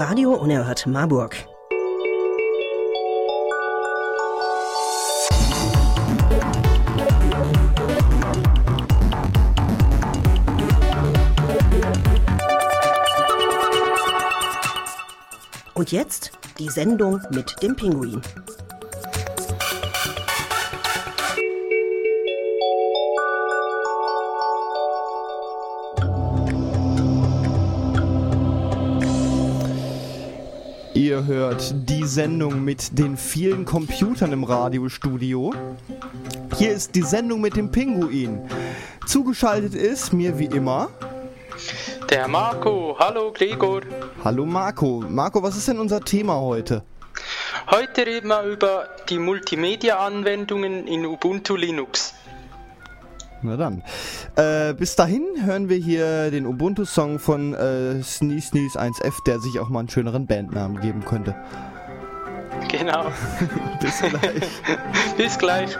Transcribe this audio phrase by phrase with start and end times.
[0.00, 1.36] Radio Unerhört Marburg.
[15.74, 18.22] Und jetzt die Sendung mit dem Pinguin.
[31.20, 35.52] Ihr hört die Sendung mit den vielen Computern im Radiostudio.
[36.56, 38.40] Hier ist die Sendung mit dem Pinguin.
[39.06, 40.88] Zugeschaltet ist mir wie immer
[42.08, 42.96] der Marco.
[42.98, 43.82] Hallo Gregor.
[44.24, 45.04] Hallo Marco.
[45.06, 46.84] Marco, was ist denn unser Thema heute?
[47.70, 52.14] Heute reden wir über die Multimedia-Anwendungen in Ubuntu Linux.
[53.42, 53.82] Na dann.
[54.40, 59.58] Äh, bis dahin hören wir hier den Ubuntu-Song von äh, Sneeze Sneeze 1F, der sich
[59.60, 61.36] auch mal einen schöneren Bandnamen geben könnte.
[62.70, 63.10] Genau.
[63.82, 64.48] bis gleich.
[65.18, 65.76] bis gleich.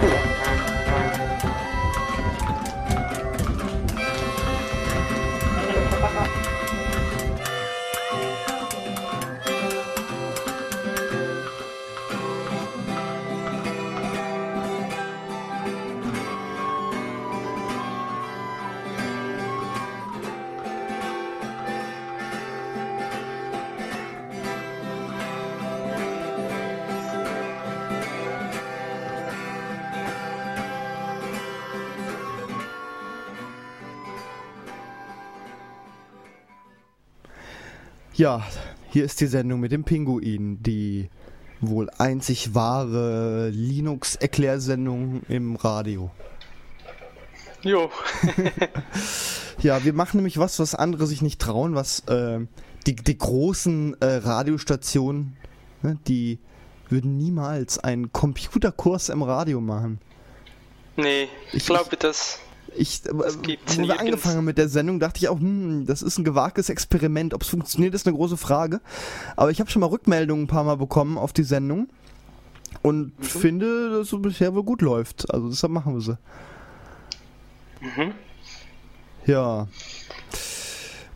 [0.00, 0.26] 不
[38.16, 38.46] Ja,
[38.88, 41.10] hier ist die Sendung mit dem Pinguin, die
[41.60, 46.10] wohl einzig wahre Linux-Erklärsendung im Radio.
[47.60, 47.90] Jo.
[49.60, 52.40] ja, wir machen nämlich was, was andere sich nicht trauen, was äh,
[52.86, 55.36] die, die großen äh, Radiostationen,
[55.82, 56.38] ne, die
[56.88, 60.00] würden niemals einen Computerkurs im Radio machen.
[60.96, 62.38] Nee, ich, ich glaube, das
[62.76, 66.24] ich, äh, wo wir angefangen mit der Sendung, dachte ich auch, hm, das ist ein
[66.24, 67.34] gewagtes Experiment.
[67.34, 68.80] Ob es funktioniert, ist eine große Frage.
[69.36, 71.88] Aber ich habe schon mal Rückmeldungen ein paar Mal bekommen auf die Sendung
[72.82, 73.22] und mhm.
[73.24, 75.32] finde, dass es bisher wohl gut läuft.
[75.32, 76.18] Also deshalb machen wir sie.
[77.80, 78.12] Mhm.
[79.26, 79.68] Ja.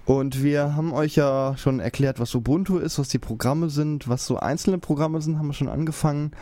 [0.04, 4.27] Und wir haben euch ja schon erklärt, was Ubuntu ist, was die Programme sind, was
[4.27, 6.32] so einzelne Programme sind, haben wir schon angefangen.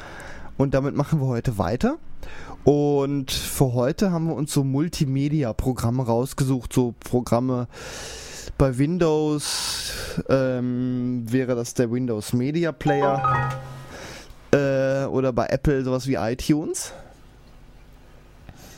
[0.57, 1.99] Und damit machen wir heute weiter.
[2.69, 7.67] Und für heute haben wir uns so Multimedia-Programme rausgesucht, so Programme
[8.59, 9.95] bei Windows
[10.29, 13.59] ähm, wäre das der Windows Media Player
[14.53, 16.93] äh, oder bei Apple sowas wie iTunes.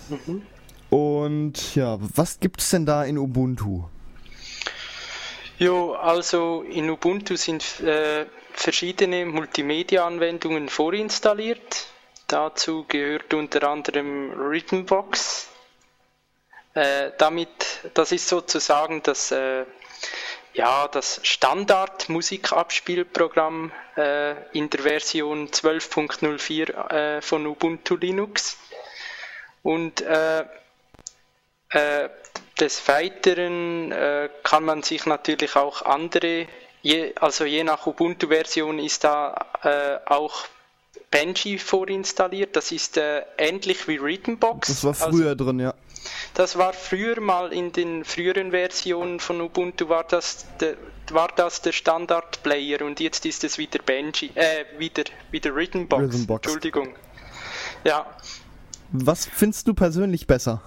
[0.08, 0.42] Mhm.
[0.90, 3.86] Und ja, was gibt es denn da in Ubuntu?
[5.58, 11.89] Jo, also in Ubuntu sind äh, verschiedene Multimedia-Anwendungen vorinstalliert.
[12.30, 15.48] Dazu gehört unter anderem Rhythmbox.
[16.74, 19.64] Äh, damit, das ist sozusagen das, äh,
[20.54, 28.56] ja, das Standard-Musikabspielprogramm äh, in der Version 12.04 äh, von Ubuntu Linux.
[29.64, 30.44] Und äh,
[31.70, 32.08] äh,
[32.60, 33.92] des Weiteren
[34.44, 36.46] kann man sich natürlich auch andere,
[36.82, 39.34] je, also je nach Ubuntu-Version ist da
[40.04, 40.44] auch
[41.10, 42.54] Benji vorinstalliert.
[42.56, 44.68] Das ist äh, ähnlich wie Rhythmbox.
[44.68, 45.74] Das war früher also, drin, ja.
[46.34, 50.76] Das war früher mal in den früheren Versionen von Ubuntu war das der,
[51.10, 56.02] war das der Standard Player und jetzt ist es wieder Benji, äh, wieder, wieder Rhythmbox.
[56.02, 56.46] Rhythmbox.
[56.46, 56.94] Entschuldigung.
[57.84, 58.06] Ja.
[58.92, 60.62] Was findest du persönlich besser?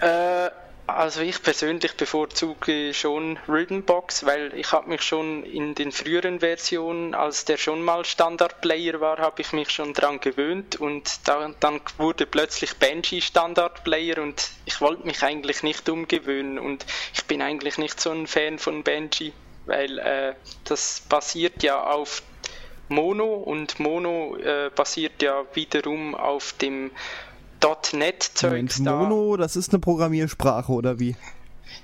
[0.00, 0.50] Äh,
[0.88, 7.14] also ich persönlich bevorzuge schon Rhythmbox, weil ich habe mich schon in den früheren Versionen,
[7.14, 11.80] als der schon mal Standard-Player war, habe ich mich schon dran gewöhnt und dann, dann
[11.98, 17.76] wurde plötzlich Benji Standard-Player und ich wollte mich eigentlich nicht umgewöhnen und ich bin eigentlich
[17.76, 19.34] nicht so ein Fan von Benji.
[19.66, 22.22] weil äh, das basiert ja auf
[22.88, 26.90] Mono und Mono äh, basiert ja wiederum auf dem
[27.60, 28.78] .NET-Zeug.
[28.80, 31.16] Mono, das ist eine Programmiersprache oder wie?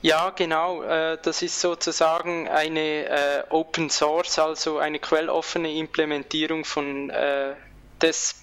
[0.02, 0.82] Ja, genau.
[0.82, 7.54] Äh, das ist sozusagen eine äh, Open Source, also eine quelloffene Implementierung von äh,
[8.02, 8.34] des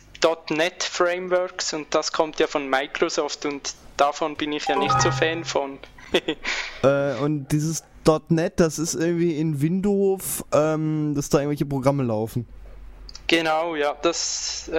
[0.50, 5.12] .NET Frameworks und das kommt ja von Microsoft und davon bin ich ja nicht so
[5.12, 5.80] Fan von.
[7.24, 7.84] und dieses
[8.30, 12.48] .NET, das ist irgendwie in Windows, ähm, dass da irgendwelche Programme laufen.
[13.28, 14.70] Genau, ja, das,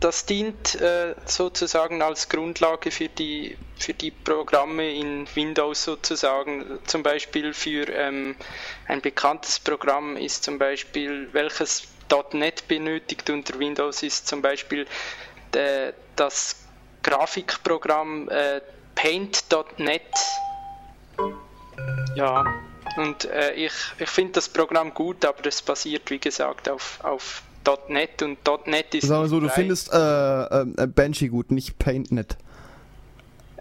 [0.00, 6.78] das dient äh, sozusagen als Grundlage für die, für die Programme in Windows sozusagen.
[6.86, 8.36] Zum Beispiel für ähm,
[8.86, 11.88] ein bekanntes Programm ist zum Beispiel, welches
[12.32, 14.86] .NET benötigt unter Windows, ist zum Beispiel
[15.52, 16.56] de, das
[17.02, 18.60] Grafikprogramm äh,
[18.94, 20.02] Paint.net.
[22.14, 22.44] Ja,
[22.96, 27.42] und äh, ich, ich finde das Programm gut, aber es basiert, wie gesagt, auf, auf
[27.64, 29.06] .NET und .NET ist.
[29.06, 32.36] Sagen wir so, du findest äh, äh, Banshee gut, nicht PaintNet.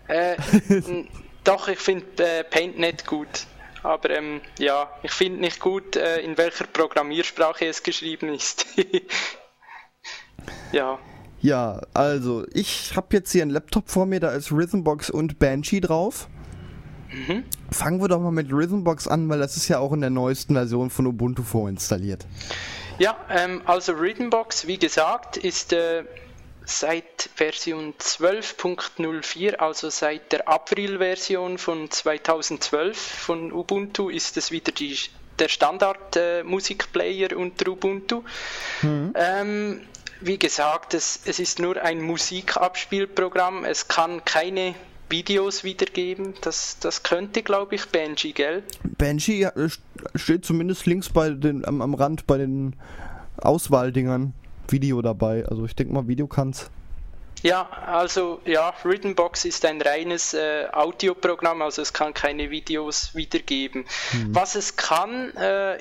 [0.08, 0.36] Äh,
[1.44, 3.48] doch, ich finde äh, PaintNet gut.
[3.84, 8.66] Aber ähm, ja, ich finde nicht gut, äh, in welcher Programmiersprache es geschrieben ist.
[10.72, 11.00] ja.
[11.40, 15.80] Ja, also ich habe jetzt hier einen Laptop vor mir, da ist Rhythmbox und Banshee
[15.80, 16.28] drauf.
[17.12, 17.44] Mhm.
[17.72, 20.56] Fangen wir doch mal mit Rhythmbox an, weil das ist ja auch in der neuesten
[20.56, 22.26] Version von Ubuntu vorinstalliert.
[23.00, 26.04] Ja, ähm, also Rhythmbox, wie gesagt, ist äh,
[26.66, 34.98] seit Version 12.04, also seit der April-Version von 2012 von Ubuntu, ist es wieder die,
[35.38, 38.24] der Standard-Musikplayer äh, unter Ubuntu.
[38.82, 39.14] Mhm.
[39.16, 39.88] Ähm,
[40.20, 44.74] wie gesagt, es, es ist nur ein Musikabspielprogramm, es kann keine
[45.09, 46.33] Videos wiedergeben.
[46.42, 48.63] Das, das könnte, glaube ich, Banshee, gell?
[49.56, 49.69] Äh,
[50.15, 52.75] steht zumindest links bei den, am, am Rand bei den
[53.38, 54.33] Auswahldingern
[54.68, 55.45] Video dabei.
[55.45, 56.69] Also ich denke mal, Video kann's.
[57.44, 63.86] Ja, also ja, Rhythmbox ist ein reines äh, Audioprogramm, also es kann keine Videos wiedergeben.
[64.12, 64.33] Hm.
[64.36, 65.77] Was es kann, äh,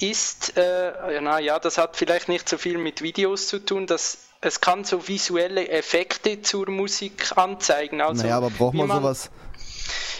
[0.00, 4.60] ist, äh, naja, das hat vielleicht nicht so viel mit Videos zu tun, das es
[4.60, 8.00] kann so visuelle Effekte zur Musik anzeigen.
[8.00, 9.30] Also, naja, aber braucht man, man sowas?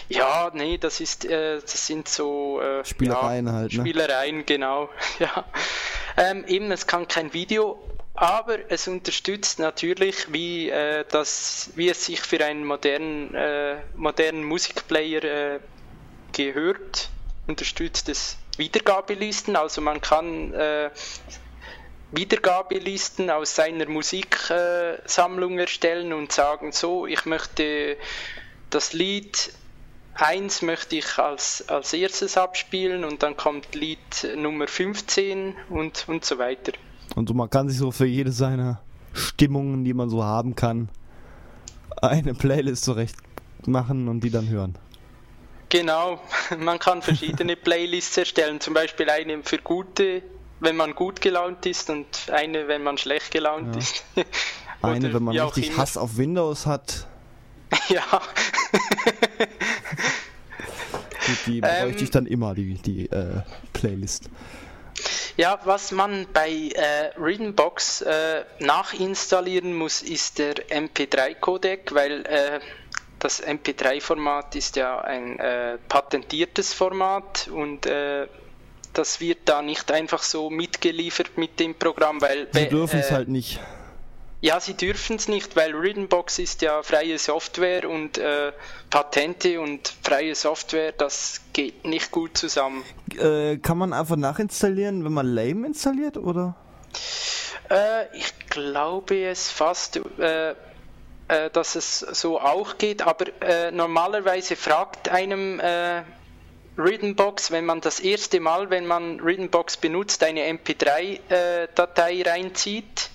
[0.09, 3.73] Ja, nee, das ist, äh, das sind so äh, Spielereien ja, halt.
[3.73, 3.79] Ne?
[3.79, 4.89] Spielereien, genau.
[5.19, 5.45] ja.
[6.17, 7.79] Ähm, eben, es kann kein Video,
[8.13, 14.43] aber es unterstützt natürlich, wie, äh, das, wie es sich für einen modernen, äh, modernen
[14.43, 15.59] Musikplayer äh,
[16.33, 17.09] gehört,
[17.47, 19.55] unterstützt es Wiedergabelisten.
[19.55, 20.89] Also man kann äh,
[22.15, 27.97] Wiedergabelisten aus seiner Musiksammlung erstellen und sagen, so, ich möchte
[28.69, 29.51] das Lied
[30.15, 33.99] 1 möchte ich als, als erstes abspielen und dann kommt Lied
[34.37, 36.71] Nummer 15 und, und so weiter.
[37.15, 38.81] Und so, man kann sich so für jede seiner
[39.13, 40.89] Stimmungen, die man so haben kann,
[42.01, 43.15] eine Playlist zurecht
[43.65, 44.77] machen und die dann hören.
[45.69, 46.19] Genau,
[46.57, 50.23] man kann verschiedene Playlists erstellen, zum Beispiel eine für gute
[50.59, 53.79] wenn man gut gelaunt ist und eine, wenn man schlecht gelaunt ja.
[53.79, 54.03] ist.
[54.81, 55.77] eine, wenn man richtig.
[55.77, 57.07] Hass auf Windows hat.
[57.89, 58.21] ja.
[61.27, 63.41] die, die ähm, bräuchte ich dann immer, die, die äh,
[63.73, 64.29] Playlist.
[65.37, 72.61] Ja, was man bei äh, Rhythmbox äh, nachinstallieren muss, ist der MP3-Codec, weil äh,
[73.19, 78.27] das MP3-Format ist ja ein äh, patentiertes Format und äh,
[78.97, 82.47] das wird da nicht einfach so mitgeliefert mit dem Programm, weil...
[82.51, 83.59] Sie dürfen es äh, halt nicht.
[84.41, 88.51] Ja, sie dürfen es nicht, weil Rhythmbox ist ja freie Software und äh,
[88.89, 92.83] Patente und freie Software, das geht nicht gut zusammen.
[93.17, 96.55] Äh, kann man einfach nachinstallieren, wenn man Lame installiert, oder?
[97.69, 104.55] Äh, ich glaube es fast, äh, äh, dass es so auch geht, aber äh, normalerweise
[104.55, 105.59] fragt einem
[106.77, 113.09] Rhythmbox, wenn man das erste Mal, wenn man Rhythmbox benutzt, eine MP3-Datei äh, reinzieht.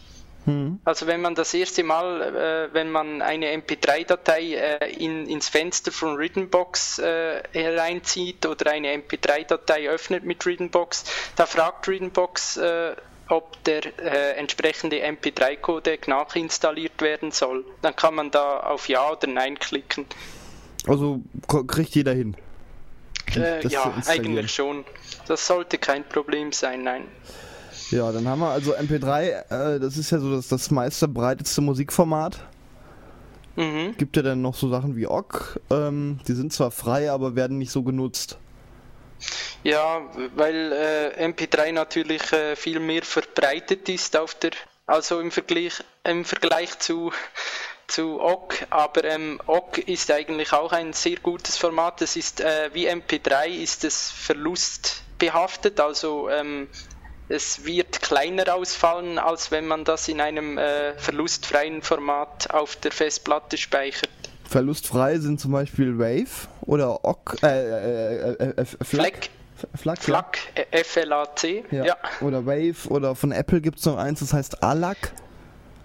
[0.46, 0.80] Hm.
[0.84, 5.92] Also wenn man das erste Mal, äh, wenn man eine MP3-Datei äh, in, ins Fenster
[5.92, 11.04] von Rhythmbox äh, hereinzieht oder eine MP3-Datei öffnet mit Rhythmbox,
[11.36, 12.96] da fragt Rhythmbox, äh,
[13.28, 17.64] ob der äh, entsprechende MP3-Codec nachinstalliert werden soll.
[17.82, 20.06] Dann kann man da auf Ja oder Nein klicken.
[20.86, 21.20] Also
[21.68, 22.34] kriegt jeder hin.
[23.36, 24.84] Äh, ja, eigentlich schon.
[25.26, 27.04] Das sollte kein Problem sein, nein.
[27.90, 31.60] Ja, dann haben wir also MP3, äh, das ist ja so das, das meiste breiteste
[31.60, 32.38] Musikformat.
[33.56, 33.96] Mhm.
[33.96, 37.58] Gibt ja dann noch so Sachen wie OGG, ähm, die sind zwar frei, aber werden
[37.58, 38.38] nicht so genutzt.
[39.64, 40.00] Ja,
[40.36, 44.52] weil äh, MP3 natürlich äh, viel mehr verbreitet ist auf der,
[44.86, 47.12] also im Vergleich, im Vergleich zu,
[47.90, 52.00] zu OGG, aber ähm, OGG ist eigentlich auch ein sehr gutes Format.
[52.02, 56.68] Es ist äh, wie MP3 ist es verlustbehaftet, also ähm,
[57.28, 62.92] es wird kleiner ausfallen, als wenn man das in einem äh, verlustfreien Format auf der
[62.92, 64.10] Festplatte speichert.
[64.44, 69.30] Verlustfrei sind zum Beispiel Wave oder OGG, äh, äh, äh, äh FLAC.
[69.74, 70.38] FLAC, FLAC.
[70.84, 71.84] FLAC, ja.
[71.84, 71.96] ja.
[72.20, 75.12] Oder Wave oder von Apple gibt es noch eins, das heißt ALAC.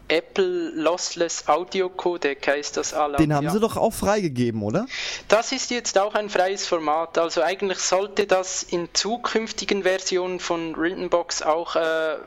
[0.07, 3.17] Apple Lossless Audio Codec heißt das ALAC.
[3.17, 3.51] Den haben ja.
[3.51, 4.85] sie doch auch freigegeben, oder?
[5.27, 7.17] Das ist jetzt auch ein freies Format.
[7.17, 12.17] Also eigentlich sollte das in zukünftigen Versionen von Rittenbox auch äh,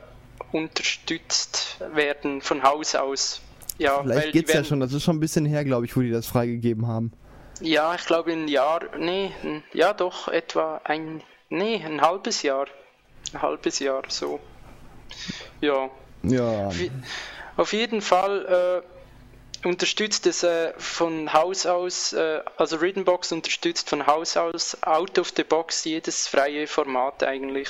[0.53, 3.41] unterstützt werden von Haus aus.
[3.79, 6.11] Ja, Vielleicht geht's ja schon, das ist schon ein bisschen her, glaube ich, wo die
[6.11, 7.13] das freigegeben haben.
[7.61, 9.33] Ja, ich glaube ein Jahr, nee,
[9.73, 12.67] ja doch, etwa ein, nee, ein halbes Jahr.
[13.33, 14.41] Ein halbes Jahr, so.
[15.61, 15.91] Ja.
[16.23, 16.71] Ja.
[17.59, 18.83] Auf jeden Fall
[19.65, 25.19] äh, unterstützt es äh, von Haus aus, äh, also Riddenbox unterstützt von Haus aus out
[25.19, 27.69] of the box jedes freie Format eigentlich.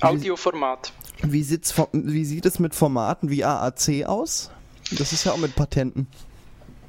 [0.00, 0.92] Audioformat.
[1.22, 1.48] Wie,
[1.92, 4.50] wie sieht es mit Formaten wie AAC aus?
[4.90, 6.08] Das ist ja auch mit Patenten.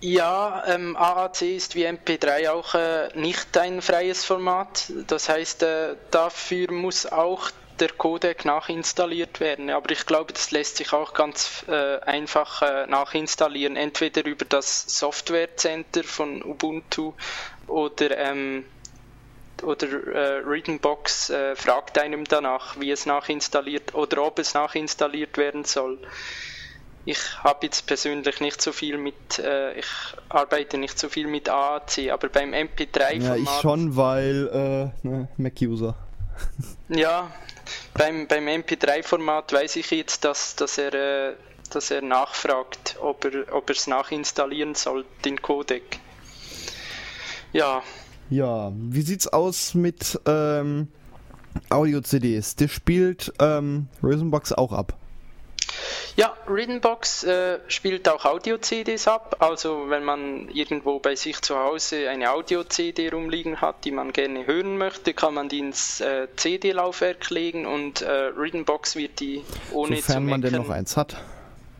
[0.01, 4.91] Ja, ähm, AAC ist wie MP3 auch äh, nicht ein freies Format.
[5.05, 9.69] Das heißt, äh, dafür muss auch der Codec nachinstalliert werden.
[9.69, 14.85] Aber ich glaube, das lässt sich auch ganz äh, einfach äh, nachinstallieren, entweder über das
[14.99, 17.13] Software Center von Ubuntu
[17.67, 18.65] oder ähm,
[19.61, 25.63] oder äh, Readingbox äh, fragt einem danach, wie es nachinstalliert oder ob es nachinstalliert werden
[25.63, 25.99] soll.
[27.05, 29.87] Ich habe jetzt persönlich nicht so viel mit, äh, ich
[30.29, 33.21] arbeite nicht so viel mit AAC, aber beim MP3-Format.
[33.21, 35.95] Ja, ich schon, weil äh, ne, Mac-User.
[36.89, 37.29] ja,
[37.93, 41.33] beim, beim MP3-Format weiß ich jetzt, dass, dass, er, äh,
[41.71, 45.99] dass er nachfragt, ob er ob es nachinstallieren soll, den Codec.
[47.51, 47.83] Ja.
[48.29, 50.87] Ja, wie sieht's aus mit ähm,
[51.69, 52.55] Audio-CDs?
[52.55, 54.97] Der spielt ähm, Rhythmbox auch ab.
[56.15, 59.37] Ja, Rhythmbox äh, spielt auch Audio-CDs ab.
[59.39, 64.45] Also wenn man irgendwo bei sich zu Hause eine Audio-CD rumliegen hat, die man gerne
[64.45, 69.95] hören möchte, kann man die ins äh, CD-Laufwerk legen und äh, Rhythmbox wird die ohne
[69.97, 71.17] Sofern zu meckern, man denn noch eins hat.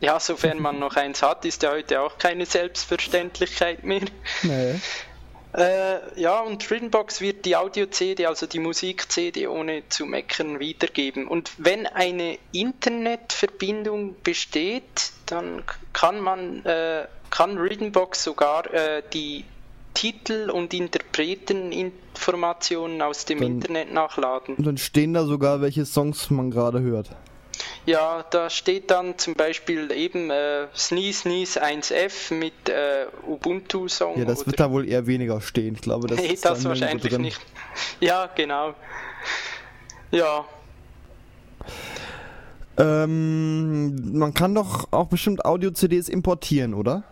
[0.00, 4.02] Ja, sofern man noch eins hat, ist ja heute auch keine Selbstverständlichkeit mehr.
[4.42, 4.74] Nee.
[5.54, 11.28] Äh, ja, und Rittenbox wird die Audio-CD, also die Musik-CD, ohne zu meckern wiedergeben.
[11.28, 19.44] Und wenn eine Internetverbindung besteht, dann kann man, äh, kann Rittenbox sogar äh, die
[19.94, 24.56] Titel und Interpreteninformationen aus dem dann, Internet nachladen.
[24.56, 27.10] Und dann stehen da sogar, welche Songs man gerade hört.
[27.86, 34.18] Ja, da steht dann zum Beispiel eben äh, Sneeze Sneeze 1F mit äh, Ubuntu-Song.
[34.18, 35.74] Ja, das wird da wohl eher weniger stehen.
[35.74, 37.40] Ich glaube, das nee, ist das wahrscheinlich nicht.
[38.00, 38.74] Ja, genau.
[40.10, 40.44] Ja.
[42.76, 47.04] Ähm, man kann doch auch bestimmt Audio-CDs importieren, oder?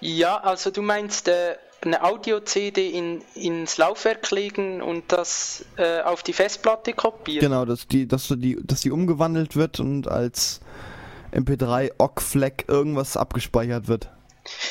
[0.00, 6.22] Ja, also du meinst, äh, eine Audio-CD in, ins Laufwerk legen und das äh, auf
[6.22, 7.40] die Festplatte kopieren.
[7.40, 10.60] Genau, dass die, dass die, dass die umgewandelt wird und als
[11.32, 14.10] MP3 OGG-Flag irgendwas abgespeichert wird.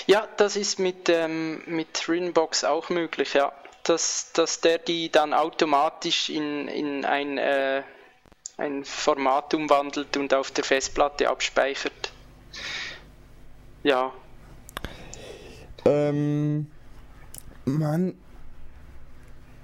[0.07, 3.51] Ja, das ist mit, ähm, mit Rinbox auch möglich, ja.
[3.83, 7.81] Dass, dass der die dann automatisch in, in ein, äh,
[8.57, 12.11] ein Format umwandelt und auf der Festplatte abspeichert.
[13.83, 14.11] Ja.
[15.85, 16.69] Ähm,
[17.65, 18.15] man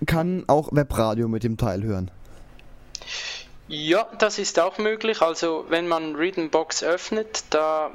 [0.05, 2.11] kann auch Webradio mit dem Teil hören.
[3.67, 5.21] Ja, das ist auch möglich.
[5.21, 6.15] Also wenn man
[6.51, 7.91] Box öffnet, da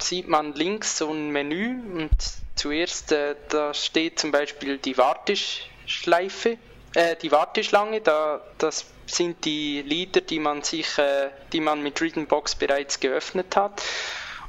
[0.00, 2.10] sieht man links so ein Menü und
[2.54, 6.58] zuerst äh, da steht zum Beispiel die Warteschleife,
[6.94, 8.00] äh, die Warteschlange.
[8.00, 13.56] Da das sind die Lieder, die man sich, äh, die man mit Box bereits geöffnet
[13.56, 13.82] hat.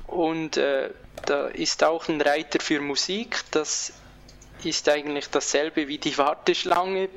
[0.08, 0.90] Und äh,
[1.26, 3.44] da ist auch ein Reiter für Musik.
[3.52, 3.94] Das
[4.66, 7.10] ist eigentlich dasselbe wie die Warteschlange.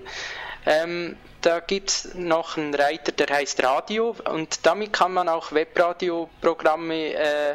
[0.66, 5.52] Ähm, da gibt es noch einen Reiter, der heißt Radio und damit kann man auch
[5.52, 7.54] Webradioprogramme äh,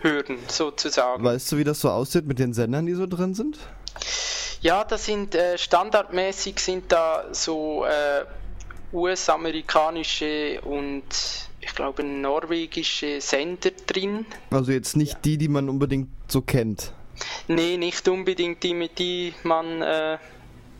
[0.00, 1.22] hören, sozusagen.
[1.22, 3.58] Weißt du, wie das so aussieht mit den Sendern, die so drin sind?
[4.60, 8.24] Ja, das sind äh, standardmäßig sind da so äh,
[8.92, 11.04] US-amerikanische und
[11.60, 14.26] ich glaube norwegische Sender drin.
[14.50, 16.92] Also jetzt nicht die, die man unbedingt so kennt.
[17.48, 20.18] Nee, nicht unbedingt die, mit die man äh,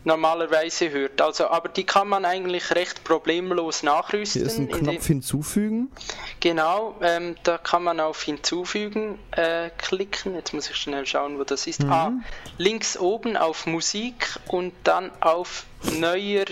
[0.03, 1.21] normalerweise hört.
[1.21, 4.41] Also, aber die kann man eigentlich recht problemlos nachrüsten.
[4.41, 5.91] Hier ist ein Knopf hinzufügen.
[6.39, 10.35] Genau, ähm, da kann man auf hinzufügen äh, klicken.
[10.35, 11.83] Jetzt muss ich schnell schauen, wo das ist.
[11.83, 11.91] Mhm.
[11.91, 12.11] Ah,
[12.57, 15.65] links oben auf Musik und dann auf
[15.99, 16.45] neuer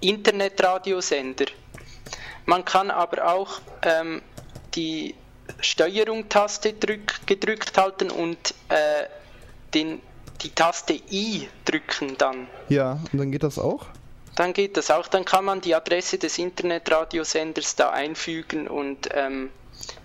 [0.00, 1.46] Internetradiosender.
[2.44, 4.22] Man kann aber auch ähm,
[4.74, 5.14] die
[5.60, 6.74] Steuerung-Taste
[7.26, 9.04] gedrückt halten und äh,
[9.74, 10.00] den
[10.42, 12.46] die Taste I drücken dann.
[12.68, 13.86] Ja, und dann geht das auch?
[14.36, 15.08] Dann geht das auch.
[15.08, 19.50] Dann kann man die Adresse des Internetradiosenders da einfügen und ähm,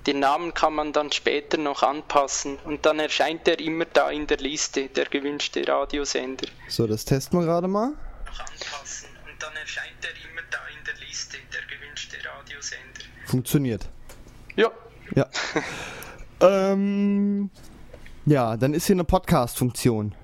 [0.08, 4.28] den Namen kann man dann später noch anpassen und dann erscheint er immer da in
[4.28, 6.48] der Liste, der gewünschte Radiosender.
[6.68, 7.94] So, das testen wir gerade mal.
[8.28, 13.02] Anpassen und dann erscheint er immer da in der Liste, der gewünschte Radiosender.
[13.28, 13.88] Funktioniert.
[14.56, 14.72] Ja.
[15.16, 15.30] Ja.
[16.72, 17.50] ähm,
[18.26, 20.16] ja, dann ist hier eine Podcast-Funktion.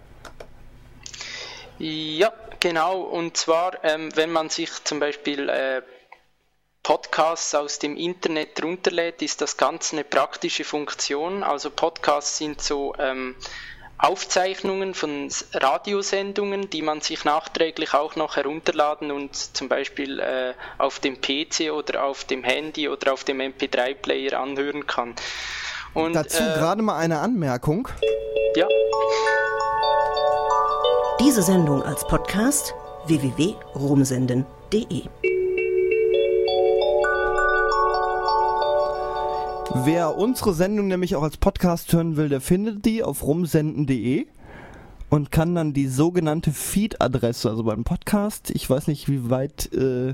[1.77, 3.01] Ja, genau.
[3.01, 5.81] Und zwar, ähm, wenn man sich zum Beispiel äh,
[6.83, 11.43] Podcasts aus dem Internet runterlädt, ist das Ganze eine praktische Funktion.
[11.43, 13.35] Also Podcasts sind so ähm,
[13.97, 20.99] Aufzeichnungen von Radiosendungen, die man sich nachträglich auch noch herunterladen und zum Beispiel äh, auf
[20.99, 25.15] dem PC oder auf dem Handy oder auf dem MP3-Player anhören kann.
[25.93, 27.87] Und, Dazu äh, gerade mal eine Anmerkung.
[28.55, 28.67] Ja.
[31.19, 32.73] Diese Sendung als Podcast
[33.07, 35.03] www.rumsenden.de.
[39.85, 44.27] Wer unsere Sendung nämlich auch als Podcast hören will, der findet die auf rumsenden.de
[45.09, 50.13] und kann dann die sogenannte Feed-Adresse, also beim Podcast, ich weiß nicht, wie weit äh,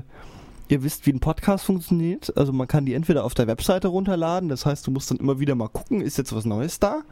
[0.68, 2.36] ihr wisst, wie ein Podcast funktioniert.
[2.36, 5.38] Also man kann die entweder auf der Webseite runterladen, das heißt, du musst dann immer
[5.40, 7.02] wieder mal gucken, ist jetzt was Neues da.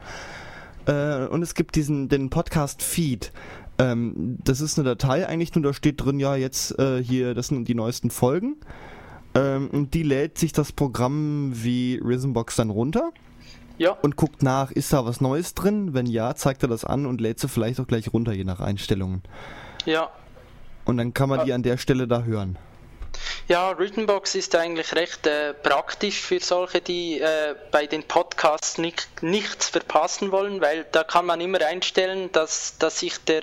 [0.87, 3.33] Äh, und es gibt diesen den Podcast-Feed.
[3.79, 7.49] Ähm, das ist eine Datei eigentlich nur, da steht drin, ja, jetzt äh, hier, das
[7.49, 8.57] sind die neuesten Folgen.
[9.35, 13.13] Ähm, und die lädt sich das Programm wie Rhythmbox dann runter.
[13.79, 13.91] Ja.
[13.91, 15.95] Und guckt nach, ist da was Neues drin?
[15.95, 18.61] Wenn ja, zeigt er das an und lädt sie vielleicht auch gleich runter, je nach
[18.61, 19.23] Einstellungen.
[19.85, 20.11] Ja.
[20.85, 22.57] Und dann kann man die an der Stelle da hören.
[23.47, 29.23] Ja, Rhythmbox ist eigentlich recht äh, praktisch für solche, die äh, bei den Podcasts nicht,
[29.23, 33.43] nichts verpassen wollen, weil da kann man immer einstellen, dass, dass sich der,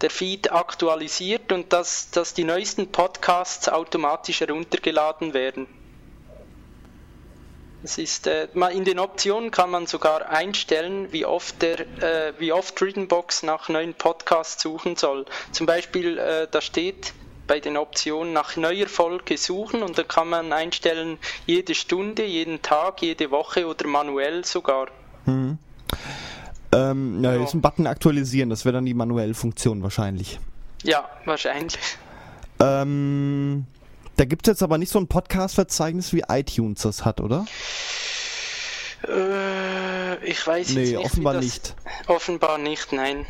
[0.00, 5.66] der Feed aktualisiert und dass, dass die neuesten Podcasts automatisch heruntergeladen werden.
[7.82, 12.50] Es ist, äh, in den Optionen kann man sogar einstellen, wie oft, der, äh, wie
[12.50, 15.26] oft Rhythmbox nach neuen Podcasts suchen soll.
[15.52, 17.12] Zum Beispiel, äh, da steht,
[17.46, 22.62] bei den Optionen nach neuer Folge suchen und da kann man einstellen, jede Stunde, jeden
[22.62, 24.88] Tag, jede Woche oder manuell sogar.
[25.24, 25.58] Hm.
[26.72, 27.44] Ähm, ja, genau.
[27.44, 30.40] ist ein Button aktualisieren, das wäre dann die manuelle Funktion wahrscheinlich.
[30.82, 31.78] Ja, wahrscheinlich.
[32.60, 33.66] Ähm,
[34.16, 37.46] da gibt es jetzt aber nicht so ein Podcast-Verzeichnis wie iTunes das hat, oder?
[39.08, 40.90] Äh, ich weiß nee, nicht.
[40.92, 41.74] Nee, offenbar nicht.
[42.06, 43.26] Offenbar nicht, nein.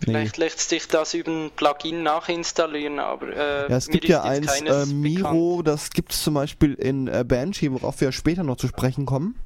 [0.00, 0.44] Vielleicht nee.
[0.44, 4.86] lässt sich das über ein Plugin nachinstallieren, aber äh, ja, es gibt ja eins, äh,
[4.86, 5.68] Miro, bekannt.
[5.68, 9.36] das gibt es zum Beispiel in äh, Banshee, worauf wir später noch zu sprechen kommen.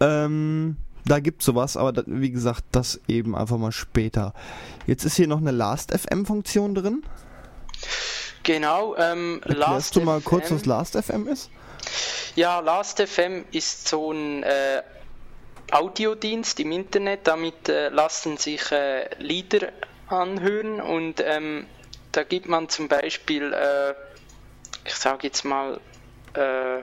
[0.00, 4.34] Ähm, da gibt es sowas, aber das, wie gesagt, das eben einfach mal später.
[4.86, 7.02] Jetzt ist hier noch eine Last.fm-Funktion drin.
[8.42, 11.50] Genau, ähm, Erklärst du mal kurz, was Last.fm ist?
[12.36, 14.82] Ja, Last.fm ist so ein äh,
[15.74, 17.26] Audiodienst im Internet.
[17.26, 19.72] Damit äh, lassen sich äh, Lieder
[20.06, 21.66] anhören und ähm,
[22.12, 23.94] da gibt man zum Beispiel, äh,
[24.84, 25.80] ich sage jetzt mal,
[26.34, 26.82] äh,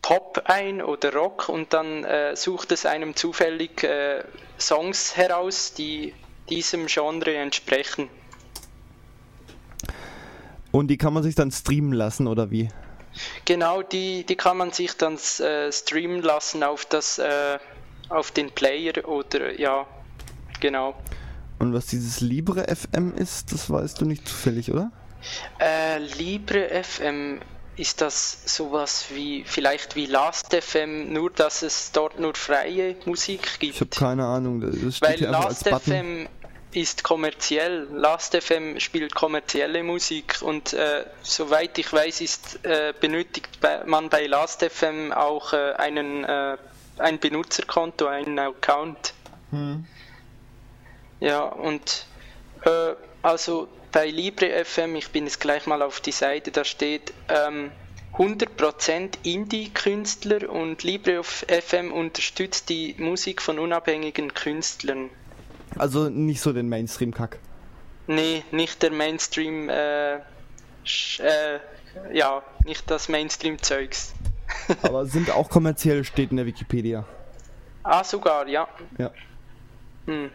[0.00, 4.24] Pop ein oder Rock und dann äh, sucht es einem zufällig äh,
[4.58, 6.14] Songs heraus, die
[6.48, 8.08] diesem Genre entsprechen.
[10.72, 12.70] Und die kann man sich dann streamen lassen oder wie?
[13.44, 17.58] Genau, die, die kann man sich dann äh, streamen lassen auf das äh,
[18.08, 19.86] auf den Player oder ja,
[20.60, 20.94] genau.
[21.58, 24.90] Und was dieses Libre FM ist, das weißt du nicht zufällig, oder?
[25.58, 27.40] Äh, Libre FM
[27.76, 33.58] ist das sowas wie vielleicht wie Last FM, nur dass es dort nur freie Musik
[33.58, 33.74] gibt.
[33.74, 34.60] Ich habe keine Ahnung.
[34.60, 36.28] Das steht Weil Last FM
[36.72, 37.88] ist kommerziell.
[37.92, 43.48] Last.fm spielt kommerzielle Musik und äh, soweit ich weiß, ist, äh, benötigt
[43.86, 46.56] man bei Last.fm auch äh, einen, äh,
[46.98, 49.14] ein Benutzerkonto, einen Account.
[49.50, 49.84] Hm.
[51.20, 52.06] Ja, und
[52.64, 57.72] äh, also bei LibreFM, ich bin jetzt gleich mal auf die Seite, da steht ähm,
[58.16, 65.10] 100% Indie-Künstler und LibreFM unterstützt die Musik von unabhängigen Künstlern.
[65.78, 67.38] Also nicht so den Mainstream-Kack.
[68.06, 70.20] nee, nicht der Mainstream, äh, äh,
[72.12, 74.14] ja, nicht das Mainstream-Zeugs.
[74.82, 77.04] Aber sind auch kommerziell, steht in der Wikipedia.
[77.82, 78.68] Ah, sogar, ja.
[78.98, 79.10] Ja.
[80.06, 80.30] Hm,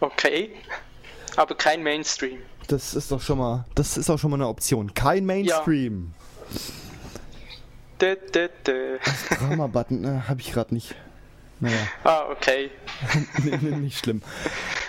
[0.00, 0.50] okay.
[1.36, 2.38] Aber kein Mainstream.
[2.66, 4.92] Das ist doch schon mal, das ist auch schon mal eine Option.
[4.94, 6.12] Kein Mainstream.
[6.52, 6.58] Ja.
[8.00, 8.98] Dö, dö, dö.
[9.38, 10.94] Drama-Button, ne, hab ich gerade nicht.
[11.60, 11.76] Naja.
[12.04, 12.70] Ah, okay.
[13.44, 14.22] nee, nee, nicht schlimm.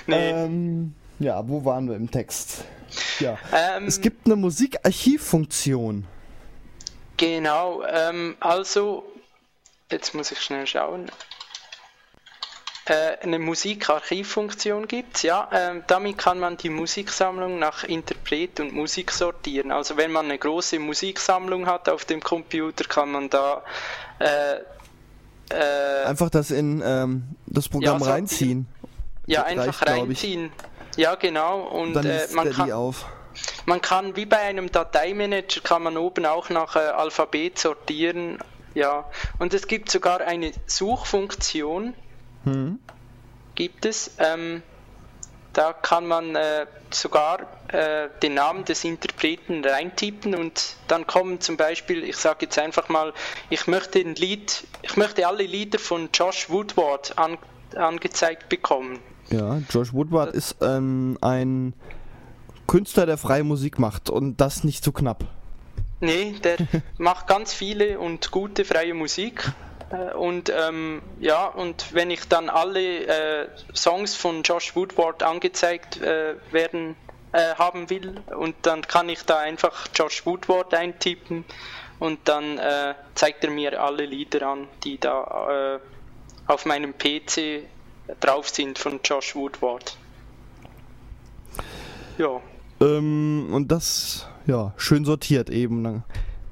[0.08, 0.32] Nee.
[0.32, 2.66] Ähm, ja, wo waren wir im Text?
[3.20, 3.38] Ja.
[3.54, 6.08] Ähm, es gibt eine Musikarchivfunktion.
[7.18, 9.04] Genau, ähm, also,
[9.92, 11.12] jetzt muss ich schnell schauen.
[12.86, 15.48] Äh, eine Musikarchivfunktion gibt es, ja.
[15.54, 19.72] Ähm, damit kann man die Musiksammlung nach Interpret und Musik sortieren.
[19.72, 23.64] Also wenn man eine große Musiksammlung hat auf dem Computer, kann man da
[24.18, 24.62] äh,
[25.54, 28.68] äh, Einfach das in ähm, das Programm Ja, so- reinziehen.
[29.28, 29.90] ja, reicht, einfach ich.
[29.90, 30.52] reinziehen.
[30.98, 31.62] Ja, genau.
[31.62, 33.06] Und Dann äh, man die kann, auf.
[33.66, 38.40] Man kann wie bei einem Dateimanager kann man oben auch nach äh, Alphabet sortieren.
[38.74, 39.06] Ja,
[39.40, 41.94] und es gibt sogar eine Suchfunktion.
[42.46, 42.80] Hm.
[43.56, 44.12] Gibt es.
[44.18, 44.64] Ähm,
[45.54, 51.58] da kann man äh, sogar äh, den Namen des Interpreten reintippen und dann kommen zum
[51.58, 53.14] Beispiel, ich sage jetzt einfach mal,
[53.50, 57.38] ich möchte ein Lied, ich möchte alle Lieder von Josh Woodward an,
[57.76, 59.00] angezeigt bekommen.
[59.30, 61.74] Ja, Josh Woodward ist ähm, ein
[62.68, 65.26] Künstler, der freie Musik macht und das nicht so knapp.
[66.02, 66.58] Nee, der
[66.98, 69.50] macht ganz viele und gute freie Musik.
[69.92, 76.02] Äh, Und ähm, ja, und wenn ich dann alle äh, Songs von Josh Woodward angezeigt
[76.02, 76.96] äh, werden
[77.32, 81.46] äh, haben will, und dann kann ich da einfach Josh Woodward eintippen
[82.00, 85.80] und dann äh, zeigt er mir alle Lieder an, die da äh,
[86.48, 87.64] auf meinem PC
[88.20, 89.96] drauf sind von Josh Woodward.
[92.18, 92.42] Ja.
[92.82, 95.84] Ähm, und das, ja, schön sortiert eben.
[95.84, 96.04] Dann.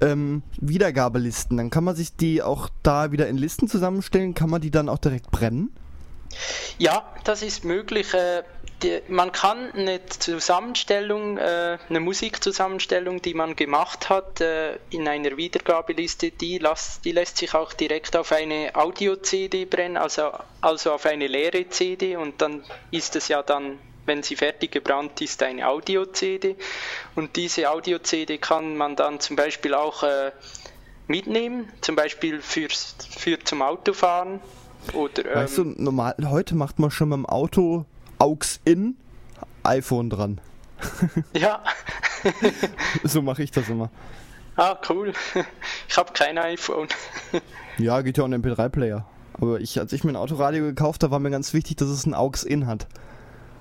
[0.02, 4.62] Ähm, Wiedergabelisten, dann kann man sich die auch da wieder in Listen zusammenstellen, kann man
[4.62, 5.76] die dann auch direkt brennen?
[6.78, 8.14] Ja, das ist möglich.
[8.14, 8.44] Äh,
[9.10, 16.32] man kann eine Zusammenstellung, äh, eine Musikzusammenstellung, die man gemacht hat, äh, in einer Wiedergabeliste,
[16.32, 21.28] die, las, die lässt sich auch direkt auf eine Audio-CD brennen, also, also auf eine
[21.28, 26.58] leere CD und dann ist es ja dann, wenn sie fertig gebrannt ist, eine Audio-CD
[27.16, 30.32] und diese Audio-CD kann man dann zum Beispiel auch äh,
[31.08, 34.42] mitnehmen, zum Beispiel fürs, für zum Autofahren
[34.94, 37.86] oder ähm, Weißt du, normal, heute macht man schon mit dem Auto
[38.18, 38.98] AUX in,
[39.64, 40.42] iPhone dran.
[41.34, 41.64] ja.
[43.04, 43.90] So mache ich das immer.
[44.58, 45.14] Ah, cool.
[45.88, 46.88] Ich habe kein iPhone.
[47.78, 49.06] Ja, geht ja auch ein MP3-Player.
[49.36, 52.06] Aber ich, als ich mir ein Autoradio gekauft habe, war mir ganz wichtig, dass es
[52.06, 52.88] ein AUX in hat.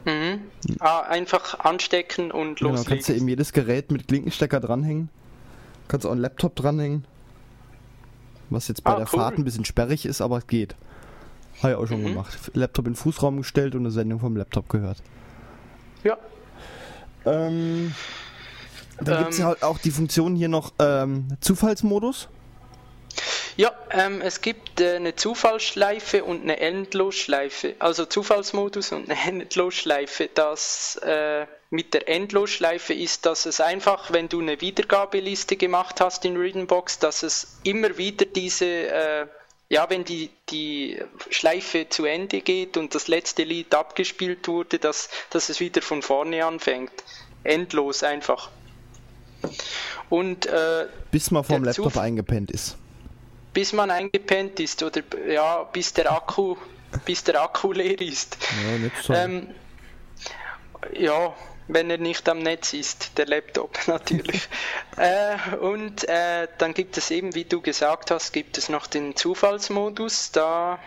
[0.08, 0.40] Mhm.
[0.80, 3.16] Ah, einfach anstecken und Genau, kannst du loslegen.
[3.22, 5.10] eben jedes Gerät mit Klinkenstecker dranhängen.
[5.88, 7.04] Kannst auch einen Laptop dranhängen.
[8.50, 9.20] Was jetzt bei Ah, der cool.
[9.20, 10.74] Fahrt ein bisschen sperrig ist, aber es geht.
[11.62, 12.06] Habe ich auch schon Mhm.
[12.06, 12.38] gemacht.
[12.54, 15.02] Laptop in den Fußraum gestellt und eine Sendung vom Laptop gehört.
[16.04, 16.16] Ja.
[17.26, 17.92] Ähm,
[19.00, 19.18] dann Ähm.
[19.20, 22.28] gibt es ja halt auch die Funktion hier noch ähm, Zufallsmodus.
[23.58, 27.74] Ja, ähm, es gibt äh, eine Zufallsschleife und eine Endlosschleife.
[27.80, 30.30] Also Zufallsmodus und eine Endlosschleife.
[30.32, 36.24] Das äh, mit der Endlosschleife ist, dass es einfach, wenn du eine Wiedergabeliste gemacht hast
[36.24, 39.26] in Readingbox, dass es immer wieder diese, äh,
[39.68, 45.08] ja, wenn die, die Schleife zu Ende geht und das letzte Lied abgespielt wurde, dass,
[45.30, 46.92] dass es wieder von vorne anfängt.
[47.42, 48.50] Endlos einfach.
[50.10, 52.76] Und äh, Bis man Der Laptop Zuf- eingepennt ist.
[53.58, 56.54] Bis man eingepennt ist oder ja, bis der Akku,
[57.04, 58.38] bis der Akku leer ist.
[58.64, 59.12] Ja, nicht so.
[59.12, 59.48] Ähm,
[60.92, 61.34] ja,
[61.66, 64.48] wenn er nicht am Netz ist, der Laptop natürlich.
[64.96, 69.16] äh, und äh, dann gibt es eben, wie du gesagt hast, gibt es noch den
[69.16, 70.30] Zufallsmodus.
[70.30, 70.78] Da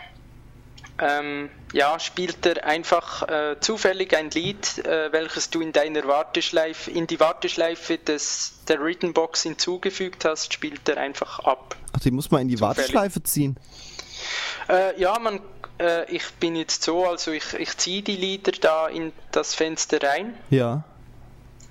[1.01, 6.91] ähm, ja, spielt er einfach äh, zufällig ein Lied, äh, welches du in deiner Warteschleife,
[6.91, 11.75] in die Warteschleife des, der Written Box hinzugefügt hast, spielt er einfach ab.
[11.93, 12.77] Ach, die muss man in die zufällig.
[12.77, 13.57] Warteschleife ziehen.
[14.69, 15.41] Äh, ja, man,
[15.79, 20.01] äh, ich bin jetzt so, also ich, ich ziehe die Lieder da in das Fenster
[20.03, 20.83] rein Ja.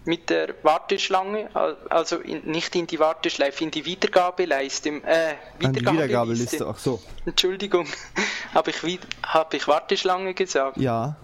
[0.04, 4.88] Mit der Warteschlange, al- also in, nicht in die Warteschleife, in die Wiedergabeleiste.
[4.88, 5.92] Äh, die Wiedergabeliste.
[5.92, 6.66] Wiedergabeliste.
[6.68, 7.02] Ach so.
[7.26, 7.86] Entschuldigung,
[8.54, 10.76] habe ich, hab ich Warteschlange gesagt?
[10.78, 11.16] Ja.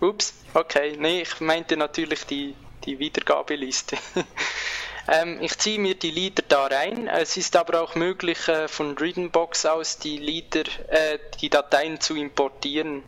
[0.00, 2.54] Ups, okay, nee, ich meinte natürlich die,
[2.84, 3.96] die Wiedergabeliste.
[5.08, 7.06] ähm, ich ziehe mir die Lieder da rein.
[7.08, 12.14] Es ist aber auch möglich, äh, von Readingbox aus die Lieder, äh, die Dateien zu
[12.16, 13.02] importieren.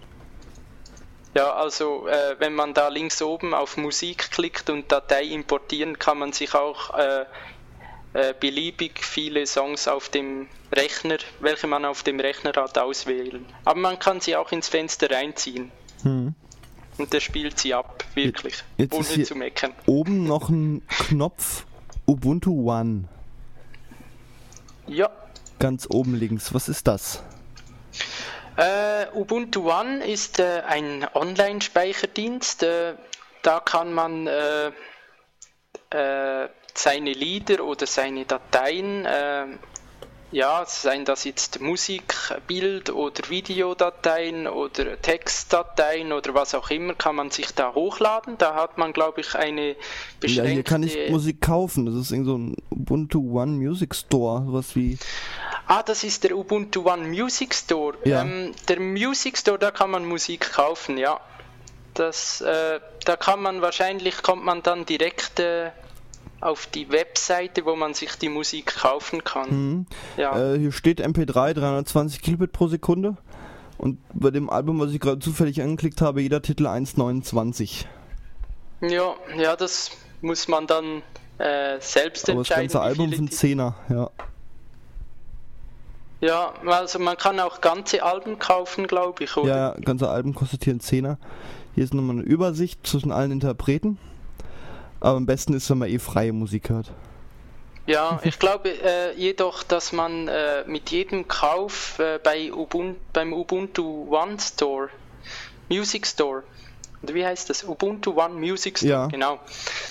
[1.35, 6.19] Ja, also äh, wenn man da links oben auf Musik klickt und Datei importieren, kann
[6.19, 7.25] man sich auch äh,
[8.13, 13.47] äh, beliebig viele Songs auf dem Rechner, welche man auf dem Rechner hat, auswählen.
[13.65, 15.73] Aber man kann sie auch ins Fenster reinziehen.
[16.03, 16.35] Hm.
[16.99, 19.73] Und der spielt sie ab, wirklich, Jetzt ohne zu meckern.
[19.87, 21.65] Oben noch ein Knopf
[22.07, 23.05] Ubuntu One.
[24.87, 25.11] Ja.
[25.59, 26.53] Ganz oben links.
[26.53, 27.23] Was ist das?
[28.57, 32.63] Äh, Ubuntu One ist äh, ein Online-Speicherdienst.
[32.63, 32.95] Äh,
[33.43, 34.73] da kann man äh,
[35.91, 39.47] äh, seine Lieder oder seine Dateien äh,
[40.33, 42.15] ja, seien das jetzt Musik,
[42.47, 48.39] Bild oder Videodateien oder Textdateien oder was auch immer, kann man sich da hochladen.
[48.39, 49.77] Da hat man, glaube ich, eine
[50.21, 50.49] beschränkte...
[50.49, 51.85] Ja, hier kann ich Musik kaufen.
[51.85, 54.99] Das ist irgend so ein Ubuntu One Music Store, sowas wie...
[55.67, 57.97] Ah, das ist der Ubuntu One Music Store.
[58.05, 58.23] Ja.
[58.23, 61.21] Ähm, der Music Store, da kann man Musik kaufen, ja.
[61.95, 65.39] Das, äh, da kann man wahrscheinlich, kommt man dann direkt...
[65.41, 65.73] Äh,
[66.43, 69.51] auf die Webseite, wo man sich die Musik kaufen kann.
[69.51, 69.87] Mhm.
[70.17, 70.55] Ja.
[70.55, 73.17] Äh, hier steht MP3 320 Kilobit pro Sekunde
[73.79, 77.85] und bei dem Album, was ich gerade zufällig angeklickt habe, jeder Titel 1,29.
[78.81, 81.03] Ja, ja, das muss man dann
[81.39, 82.65] äh, selbst Aber entscheiden.
[82.65, 84.11] Das ganze Album sind Zehner, ja.
[86.21, 89.49] Ja, also man kann auch ganze Alben kaufen, glaube ich, oder?
[89.49, 91.19] Ja, ganze Alben kostet hier ein Zehner.
[91.75, 93.99] Hier ist nochmal eine Übersicht zwischen allen Interpreten.
[95.03, 96.93] Aber am besten ist, wenn man eh freie Musik hört.
[97.87, 103.33] Ja, ich glaube äh, jedoch, dass man äh, mit jedem Kauf äh, bei Ubuntu, beim
[103.33, 104.91] Ubuntu One Store,
[105.69, 106.45] Music Store,
[107.03, 107.65] oder wie heißt das?
[107.65, 109.07] Ubuntu One Music Store, ja.
[109.09, 109.41] genau.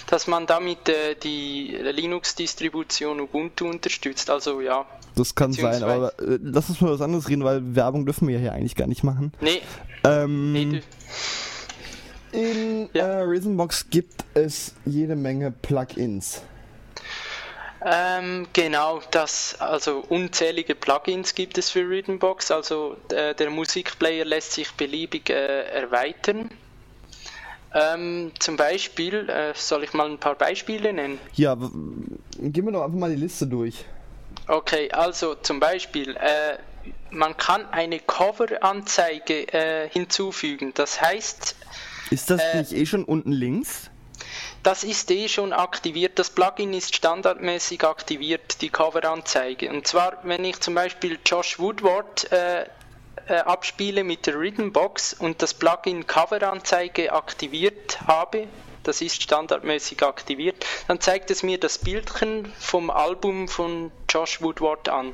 [0.07, 4.29] Dass man damit äh, die Linux-Distribution Ubuntu unterstützt.
[4.29, 4.85] Also ja.
[5.15, 8.35] Das kann sein, aber äh, lass uns mal was anderes reden, weil Werbung dürfen wir
[8.35, 9.33] ja hier eigentlich gar nicht machen.
[9.41, 9.61] Nee.
[10.05, 10.81] Ähm, nee
[12.31, 13.19] in ja.
[13.19, 16.41] äh, Rhythmbox gibt es jede Menge Plugins.
[17.83, 22.51] Ähm, genau, das, also unzählige Plugins gibt es für Rhythmbox.
[22.51, 26.49] Also äh, der Musikplayer lässt sich beliebig äh, erweitern.
[27.73, 31.19] Ähm, zum Beispiel, äh, soll ich mal ein paar Beispiele nennen?
[31.33, 33.85] Ja, gehen wir doch einfach mal die Liste durch.
[34.47, 36.57] Okay, also zum Beispiel, äh,
[37.09, 40.73] man kann eine Cover-Anzeige äh, hinzufügen.
[40.75, 41.55] Das heißt,
[42.11, 43.89] ist das äh, nicht eh schon unten links?
[44.63, 46.19] Das ist eh schon aktiviert.
[46.19, 49.69] Das Plugin ist standardmäßig aktiviert, die Coveranzeige.
[49.71, 52.65] Und zwar, wenn ich zum Beispiel Josh Woodward äh,
[53.27, 58.47] äh, abspiele mit der Rhythmbox und das Plugin Coveranzeige aktiviert habe,
[58.83, 64.89] das ist standardmäßig aktiviert, dann zeigt es mir das Bildchen vom Album von Josh Woodward
[64.89, 65.13] an.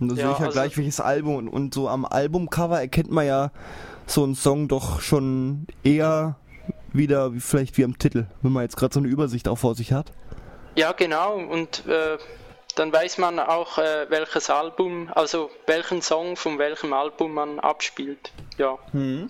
[0.00, 2.80] Und da ja, sehe ich ja also gleich welches Album und, und so am Albumcover
[2.80, 3.52] erkennt man ja
[4.06, 6.36] so ein Song doch schon eher
[6.92, 9.74] wieder wie vielleicht wie am Titel, wenn man jetzt gerade so eine Übersicht auch vor
[9.74, 10.12] sich hat.
[10.74, 11.34] Ja, genau.
[11.36, 12.18] Und äh,
[12.76, 18.32] dann weiß man auch, äh, welches Album, also welchen Song von welchem Album man abspielt.
[18.58, 18.78] Ja.
[18.92, 19.28] Mhm.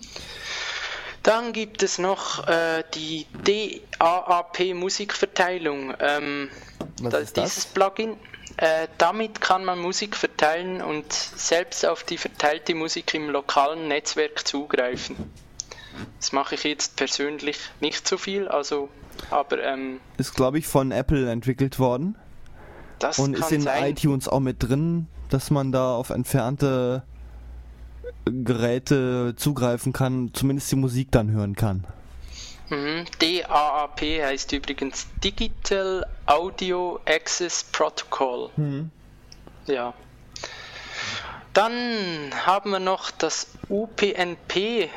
[1.23, 5.93] Dann gibt es noch äh, die DAAP Musikverteilung.
[5.99, 6.49] Ähm,
[7.01, 7.49] Was das ist das?
[7.49, 8.17] Dieses Plugin.
[8.57, 14.47] Äh, damit kann man Musik verteilen und selbst auf die verteilte Musik im lokalen Netzwerk
[14.47, 15.15] zugreifen.
[16.19, 18.89] Das mache ich jetzt persönlich nicht so viel, also
[19.29, 22.15] aber ähm, ist glaube ich von Apple entwickelt worden.
[22.99, 23.91] Das und ist in sein.
[23.91, 27.03] iTunes auch mit drin, dass man da auf entfernte
[28.25, 31.85] Geräte zugreifen kann, zumindest die Musik dann hören kann.
[32.73, 33.05] Mhm.
[33.19, 38.49] DAAP heißt übrigens Digital Audio Access Protocol.
[38.55, 38.89] Mhm.
[39.67, 39.93] Ja.
[41.53, 44.89] Dann haben wir noch das UPnP,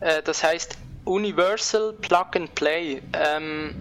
[0.00, 3.00] äh, das heißt Universal Plug and Play.
[3.12, 3.74] Ähm,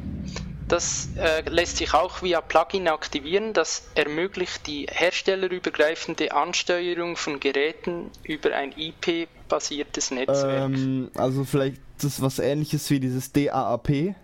[0.68, 3.54] das äh, lässt sich auch via Plugin aktivieren.
[3.54, 10.72] Das ermöglicht die herstellerübergreifende Ansteuerung von Geräten über ein IP-basiertes Netzwerk.
[10.72, 14.16] Ähm, also vielleicht das was ähnliches wie dieses DAAP.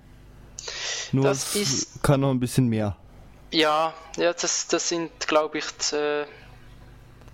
[1.11, 2.97] Nur das ist, kann noch ein bisschen mehr.
[3.51, 6.25] Ja, ja das, das sind glaube ich äh,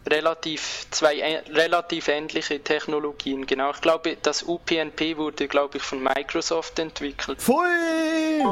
[0.08, 3.46] relativ zwei äh, relativ ähnliche Technologien.
[3.46, 7.42] Genau, ich glaube, das UPnP wurde, glaube ich, von Microsoft entwickelt.
[7.42, 8.44] Pfui!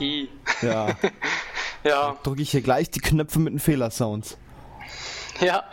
[0.00, 0.28] I.
[0.60, 0.88] Ja.
[1.84, 2.16] ja.
[2.22, 4.36] Drücke ich hier gleich die Knöpfe mit den Fehlersounds.
[5.40, 5.64] Ja.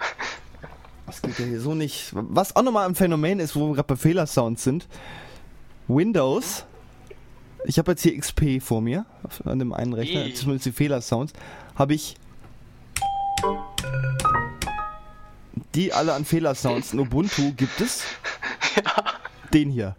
[1.05, 2.11] Das geht ja hier so nicht.
[2.13, 4.87] Was auch nochmal ein Phänomen ist, wo wir gerade bei Fehlersounds sind.
[5.89, 6.65] Windows.
[7.65, 9.05] Ich habe jetzt hier XP vor mir,
[9.43, 11.33] an dem einen Rechner, zumindest die Fehlersounds,
[11.75, 12.15] habe ich
[15.75, 16.93] die alle an Fehlersounds.
[16.93, 18.03] In Ubuntu gibt es.
[18.75, 19.03] Ja.
[19.51, 19.95] den hier.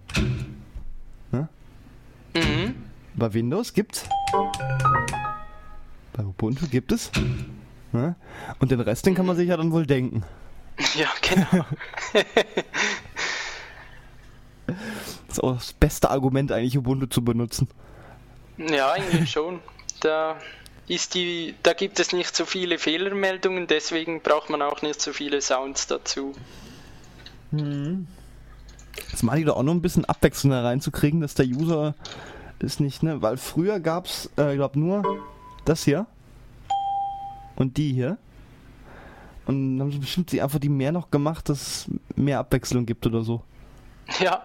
[1.32, 1.48] Ne?
[2.34, 2.76] Mhm.
[3.14, 4.04] Bei Windows gibt's.
[6.12, 7.10] Bei Ubuntu gibt es.
[7.90, 8.14] Ne?
[8.60, 10.22] Und den Rest, den kann man sich ja dann wohl denken.
[10.94, 11.64] Ja, genau.
[15.40, 17.68] Das ist auch das beste Argument eigentlich, Ubuntu zu benutzen.
[18.58, 19.60] ja, eigentlich schon.
[20.00, 20.36] Da
[20.86, 25.12] ist die, da gibt es nicht so viele Fehlermeldungen, deswegen braucht man auch nicht so
[25.12, 26.34] viele Sounds dazu.
[27.52, 31.94] Das mal die doch auch noch ein bisschen Abwechslung da reinzukriegen, dass der User
[32.58, 33.22] ist nicht, ne?
[33.22, 35.02] Weil früher gab's, äh, ich glaube nur
[35.64, 36.06] das hier
[37.56, 38.18] und die hier.
[39.46, 43.06] Und dann haben sie bestimmt einfach die mehr noch gemacht, dass es mehr Abwechslung gibt
[43.06, 43.42] oder so.
[44.18, 44.44] Ja,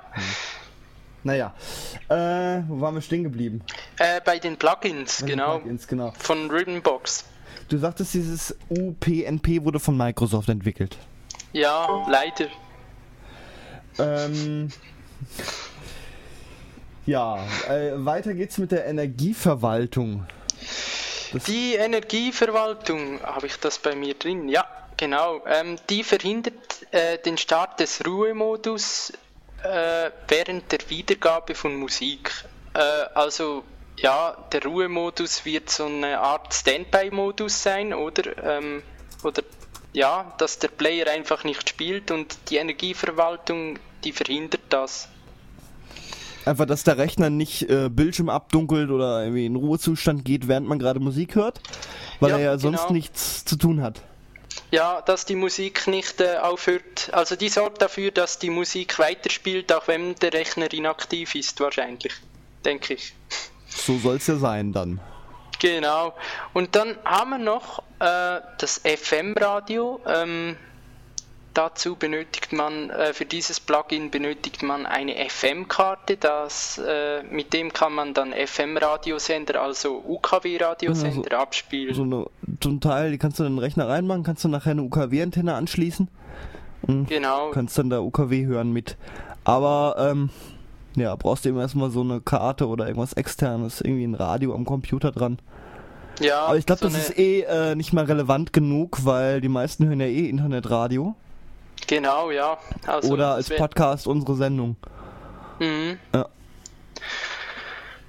[1.25, 1.55] Naja,
[2.07, 3.63] äh, wo waren wir stehen geblieben?
[3.97, 6.13] äh, bei den Plugins, Bei den genau, Plugins, genau.
[6.19, 7.25] von Rhythmbox.
[7.67, 10.97] Du sagtest, dieses UPnP wurde von Microsoft entwickelt.
[11.51, 12.45] Ja, leider.
[13.97, 14.69] Ähm,
[17.07, 17.37] ja,
[17.69, 20.27] äh, weiter geht's mit der Energieverwaltung.
[21.47, 24.47] Die Energieverwaltung, habe ich das bei mir drin?
[24.47, 25.41] Ja, genau.
[25.47, 26.53] Ähm, die verhindert
[26.91, 29.11] äh, den Start des Ruhemodus
[29.65, 32.31] äh, während der Wiedergabe von Musik.
[32.73, 32.79] Äh,
[33.13, 33.63] also
[33.97, 38.23] ja, der Ruhemodus wird so eine Art Standby-Modus sein, oder?
[38.43, 38.83] Ähm,
[39.23, 39.43] oder
[39.93, 45.07] ja, dass der Player einfach nicht spielt und die Energieverwaltung, die verhindert das.
[46.45, 50.77] Einfach, dass der Rechner nicht äh, Bildschirm abdunkelt oder irgendwie in Ruhezustand geht, während man
[50.77, 51.59] gerade Musik hört,
[52.19, 52.93] weil Ja, er ja sonst genau.
[52.93, 54.01] nichts zu tun hat.
[54.75, 57.09] Ja, dass die Musik nicht äh, aufhört.
[57.13, 62.11] Also die sorgt dafür, dass die Musik weiterspielt, auch wenn der Rechner inaktiv ist, wahrscheinlich.
[62.65, 63.13] Denke ich.
[63.69, 64.99] So soll's ja sein dann.
[65.59, 66.13] Genau.
[66.53, 70.01] Und dann haben wir noch äh, das FM-Radio.
[70.05, 70.57] Ähm,
[71.55, 76.17] dazu benötigt man, äh, für dieses Plugin benötigt man eine FM-Karte.
[76.17, 81.95] Das, äh, mit dem kann man dann FM-Radiosender, also UKW-Radiosender abspielen.
[81.95, 82.27] So eine,
[82.63, 85.53] so ein Teil, die kannst du in den Rechner reinmachen, kannst du nachher eine UKW-Antenne
[85.55, 86.07] anschließen
[86.83, 87.51] und Genau.
[87.51, 88.97] kannst dann da UKW hören mit.
[89.43, 90.29] Aber, ähm,
[90.95, 94.65] ja, brauchst du eben erstmal so eine Karte oder irgendwas externes, irgendwie ein Radio am
[94.65, 95.39] Computer dran.
[96.21, 99.49] Ja, Aber ich glaube, so das ist eh äh, nicht mal relevant genug, weil die
[99.49, 101.15] meisten hören ja eh Internetradio
[101.87, 102.57] Genau, ja.
[102.87, 104.75] Also, oder das als Podcast unsere Sendung.
[105.59, 105.99] Mhm.
[106.13, 106.29] Ja.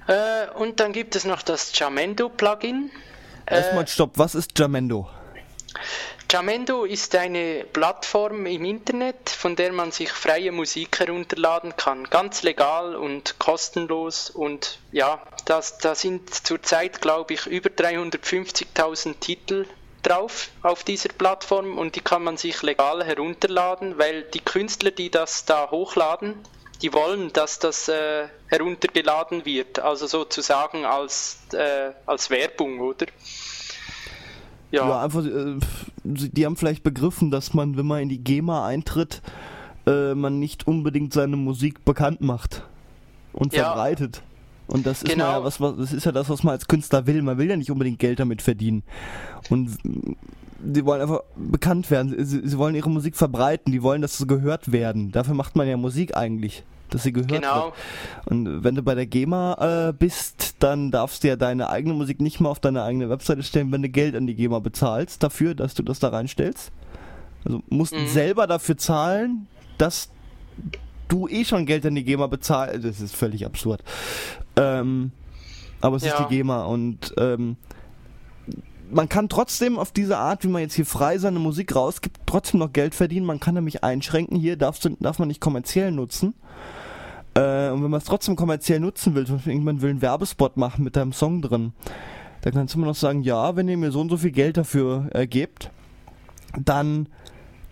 [0.07, 2.89] Äh, und dann gibt es noch das Jamendo-Plugin.
[3.45, 5.09] Äh, Erstmal stopp, was ist Jamendo?
[6.29, 12.03] Jamendo ist eine Plattform im Internet, von der man sich freie Musik herunterladen kann.
[12.05, 14.29] Ganz legal und kostenlos.
[14.29, 19.65] Und ja, das, da sind zurzeit, glaube ich, über 350.000 Titel
[20.07, 25.09] drauf auf dieser Plattform und die kann man sich legal herunterladen, weil die Künstler, die
[25.09, 26.35] das da hochladen,
[26.81, 29.79] die wollen, dass das äh, heruntergeladen wird.
[29.79, 33.07] Also sozusagen als, äh, als Werbung, oder?
[34.71, 35.57] Ja, einfach, äh,
[36.03, 39.21] die haben vielleicht begriffen, dass man, wenn man in die GEMA eintritt,
[39.85, 42.63] äh, man nicht unbedingt seine Musik bekannt macht
[43.33, 43.65] und Ja.
[43.65, 44.21] verbreitet.
[44.67, 45.25] Und das ist Genau.
[45.31, 47.21] ja was, was, das ist ja das, was man als Künstler will.
[47.21, 48.83] Man will ja nicht unbedingt Geld damit verdienen.
[49.49, 49.77] Und
[50.73, 52.15] sie wollen einfach bekannt werden.
[52.25, 53.71] Sie, sie wollen ihre Musik verbreiten.
[53.71, 55.11] Die wollen, dass sie gehört werden.
[55.11, 57.65] Dafür macht man ja Musik eigentlich, dass sie gehört Genau.
[57.65, 57.73] wird.
[58.25, 62.19] Und wenn du bei der GEMA äh, bist, dann darfst du ja deine eigene Musik
[62.19, 65.55] nicht mal auf deine eigene Webseite stellen, wenn du Geld an die GEMA bezahlst dafür,
[65.55, 66.71] dass du das da reinstellst.
[67.45, 68.07] Also musst Mhm.
[68.07, 70.09] selber dafür zahlen, dass
[71.07, 72.85] du eh schon Geld an die GEMA bezahlst.
[72.85, 73.83] Das ist völlig absurd.
[74.55, 75.11] Ähm,
[75.81, 76.23] aber es ist Ja.
[76.25, 77.55] die GEMA und ähm,
[78.89, 82.59] man kann trotzdem auf diese Art, wie man jetzt hier frei seine Musik rausgibt, trotzdem
[82.61, 83.25] noch Geld verdienen.
[83.25, 86.33] Man kann nämlich einschränken, hier darfst du, darf man nicht kommerziell nutzen.
[87.33, 90.55] Äh, und wenn man es trotzdem kommerziell nutzen will, zum Beispiel irgendjemand will einen Werbespot
[90.57, 91.73] machen mit deinem Song drin,
[92.41, 94.55] dann kannst du immer noch sagen, ja, wenn ihr mir so und so viel Geld
[94.57, 95.69] dafür äh, gebt,
[96.57, 97.09] dann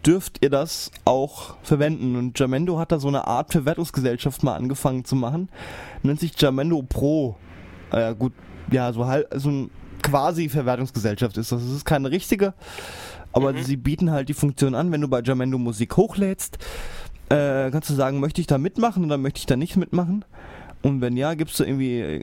[0.06, 2.16] dürft ihr das auch verwenden.
[2.16, 5.50] Und Jamendo hat da so eine Art Verwertungsgesellschaft mal angefangen zu machen.
[6.04, 7.36] Nennt sich Jamendo Pro.
[7.92, 8.34] Äh, ja, gut,
[8.72, 9.70] ja, so halt, so ein
[10.04, 11.64] quasi Verwertungsgesellschaft ist das.
[11.64, 12.54] Es ist keine richtige,
[13.32, 13.64] aber Mhm.
[13.64, 16.58] sie bieten halt die Funktion an, wenn du bei Jamendo Musik hochlädst,
[17.30, 20.24] äh, kannst du sagen, möchte ich da mitmachen oder möchte ich da nicht mitmachen?
[20.84, 22.22] Und wenn ja, gibst du irgendwie, äh,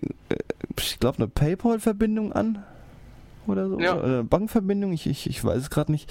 [0.79, 2.63] ich glaube, eine PayPal-Verbindung an
[3.47, 3.79] oder so.
[3.81, 3.95] Ja.
[3.97, 6.11] Oder eine Bankverbindung, ich, ich, ich weiß es gerade nicht.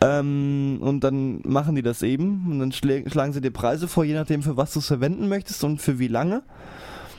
[0.00, 4.14] Ähm, und dann machen die das eben und dann schlagen sie dir Preise vor, je
[4.14, 6.42] nachdem, für was du es verwenden möchtest und für wie lange.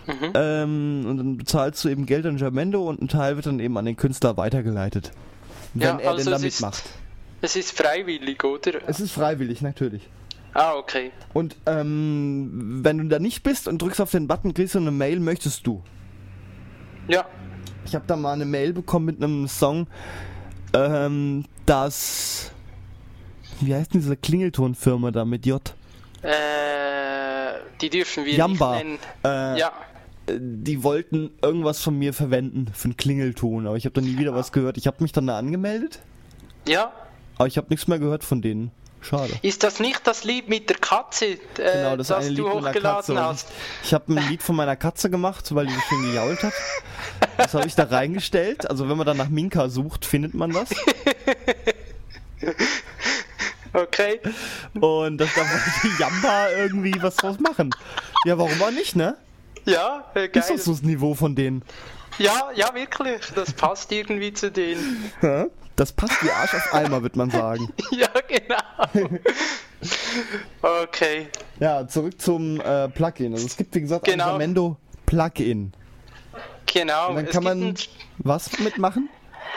[0.05, 0.31] Mhm.
[0.35, 3.77] Ähm, und dann bezahlst du eben Geld an Jamendo und ein Teil wird dann eben
[3.77, 5.11] an den Künstler weitergeleitet.
[5.73, 6.83] Wenn Ja, er also denn da es ist- mitmacht.
[7.41, 8.79] Es ist freiwillig, oder?
[8.87, 10.09] Es ist freiwillig, natürlich.
[10.53, 11.11] Ah, okay.
[11.33, 14.89] Und ähm, wenn du da nicht bist und drückst auf den Button, kriegst du eine
[14.91, 15.83] Mail, möchtest du.
[17.07, 17.25] Ja.
[17.87, 19.87] Ich habe da mal eine Mail bekommen mit einem Song,
[20.73, 22.51] ähm, das.
[23.61, 25.61] Wie heißt denn diese Klingeltonfirma da mit J?
[26.21, 26.31] Äh,
[27.81, 28.75] die dürfen wir Jamba.
[28.75, 28.99] nicht nennen.
[29.23, 29.71] Äh, Ja.
[30.29, 34.35] Die wollten irgendwas von mir verwenden für einen Klingelton, aber ich habe da nie wieder
[34.35, 34.75] was gehört.
[34.77, 35.99] Ich habe mich dann da angemeldet,
[36.67, 36.91] Ja.
[37.37, 38.71] aber ich habe nichts mehr gehört von denen.
[39.07, 39.33] Schade.
[39.41, 42.43] Ist das nicht das Lied mit der Katze, äh, Genau, das, das eine Lied du
[42.49, 42.67] Katze.
[42.67, 43.47] hochgeladen hast?
[43.83, 46.53] Ich, habe ein Lied von meiner Katze gemacht, weil die so schön gejault hat.
[47.37, 48.69] Das habe ich da reingestellt.
[48.69, 50.69] Also wenn man dann nach Minka sucht, findet man das.
[53.73, 54.19] Okay.
[54.79, 57.69] Und das, da wollte die Jamba irgendwie was draus machen.
[58.25, 59.15] Ja, warum auch nicht, ne?
[59.65, 60.57] Ja, äh, Ist doch geil.
[60.57, 61.63] so das Niveau von denen.
[62.17, 63.21] Ja, ja, wirklich.
[63.35, 65.11] Das passt irgendwie zu denen.
[65.21, 65.45] Ja?
[65.77, 67.71] Das passt wie Arsch auf Eimer, wird man sagen.
[67.91, 69.07] Ja, genau.
[70.61, 71.27] Okay.
[71.59, 73.33] Ja, zurück zum äh, Plugin.
[73.33, 74.25] Also es gibt, wie gesagt, Genau.
[74.25, 75.73] ein Jamendo Plugin.
[76.65, 77.09] Genau.
[77.09, 77.75] Und dann kann man ein-
[78.17, 79.09] was mitmachen?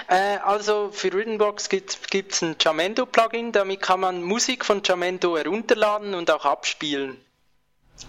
[0.08, 6.14] Äh, also für Rhythmbox gibt es ein Jamendo-Plugin, damit kann man Musik von Jamendo herunterladen
[6.14, 7.16] und auch abspielen.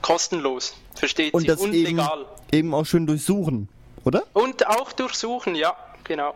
[0.01, 2.26] Kostenlos, versteht Und sich, das und eben, legal.
[2.51, 3.68] eben auch schön durchsuchen,
[4.05, 4.24] oder?
[4.34, 6.34] Und auch durchsuchen, ja, genau.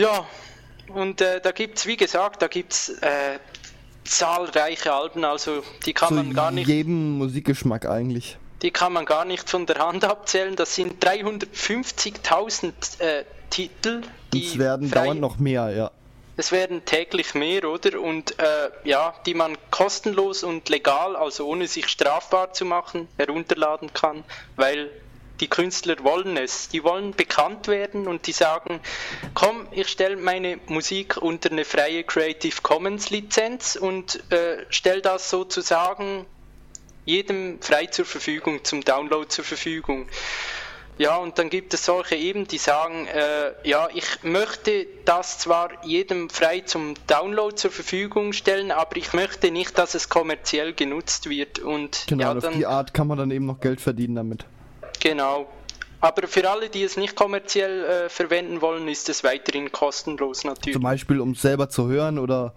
[0.00, 0.26] Ja,
[0.88, 3.38] und äh, da gibt es, wie gesagt, da gibt es äh,
[4.04, 8.36] zahlreiche Alben, also die kann Zu man gar nicht jedem Musikgeschmack eigentlich.
[8.62, 10.56] die kann man gar nicht von der Hand abzählen.
[10.56, 15.90] Das sind 350.000 äh, Titel, die Es werden frei- dauernd noch mehr, ja.
[16.36, 18.00] Es werden täglich mehr, oder?
[18.00, 18.44] Und äh,
[18.84, 24.24] ja, die man kostenlos und legal, also ohne sich strafbar zu machen, herunterladen kann,
[24.56, 24.88] weil
[25.40, 26.68] die Künstler wollen es.
[26.68, 28.80] Die wollen bekannt werden und die sagen,
[29.34, 35.30] komm, ich stelle meine Musik unter eine freie Creative Commons Lizenz und äh, stelle das
[35.30, 36.26] sozusagen
[37.04, 40.08] jedem frei zur Verfügung, zum Download zur Verfügung.
[40.98, 45.82] Ja, und dann gibt es solche eben, die sagen, äh, ja, ich möchte das zwar
[45.82, 51.30] jedem frei zum Download zur Verfügung stellen, aber ich möchte nicht, dass es kommerziell genutzt
[51.30, 51.58] wird.
[51.58, 54.14] Und Genau, ja, und auf dann, die Art kann man dann eben noch Geld verdienen
[54.14, 54.44] damit.
[55.00, 55.46] Genau.
[56.02, 60.72] Aber für alle, die es nicht kommerziell äh, verwenden wollen, ist es weiterhin kostenlos natürlich.
[60.74, 62.54] Zum Beispiel, um es selber zu hören oder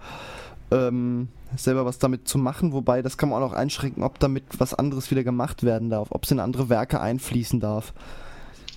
[0.72, 1.28] ähm,
[1.58, 2.72] selber was damit zu machen.
[2.72, 6.08] Wobei, das kann man auch noch einschränken, ob damit was anderes wieder gemacht werden darf,
[6.12, 7.94] ob es in andere Werke einfließen darf.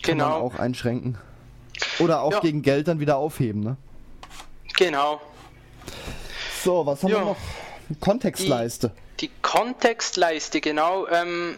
[0.02, 1.16] Kann man Genau, auch einschränken.
[2.00, 2.40] Oder auch Ja.
[2.40, 3.76] gegen Geld dann wieder aufheben, ne?
[4.76, 5.20] genau.
[6.64, 7.18] So, was haben Ja.
[7.18, 7.36] wir noch?
[8.00, 8.90] Kontextleiste.
[9.20, 11.06] Die Kontextleiste, genau.
[11.06, 11.56] Ähm,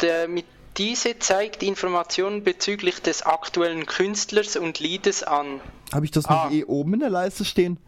[0.00, 0.46] der, mit
[0.78, 5.60] diese zeigt Informationen bezüglich des aktuellen Künstlers und Liedes an.
[5.92, 6.48] Habe ich das Ah.
[6.48, 7.78] nicht eh oben in der Leiste stehen?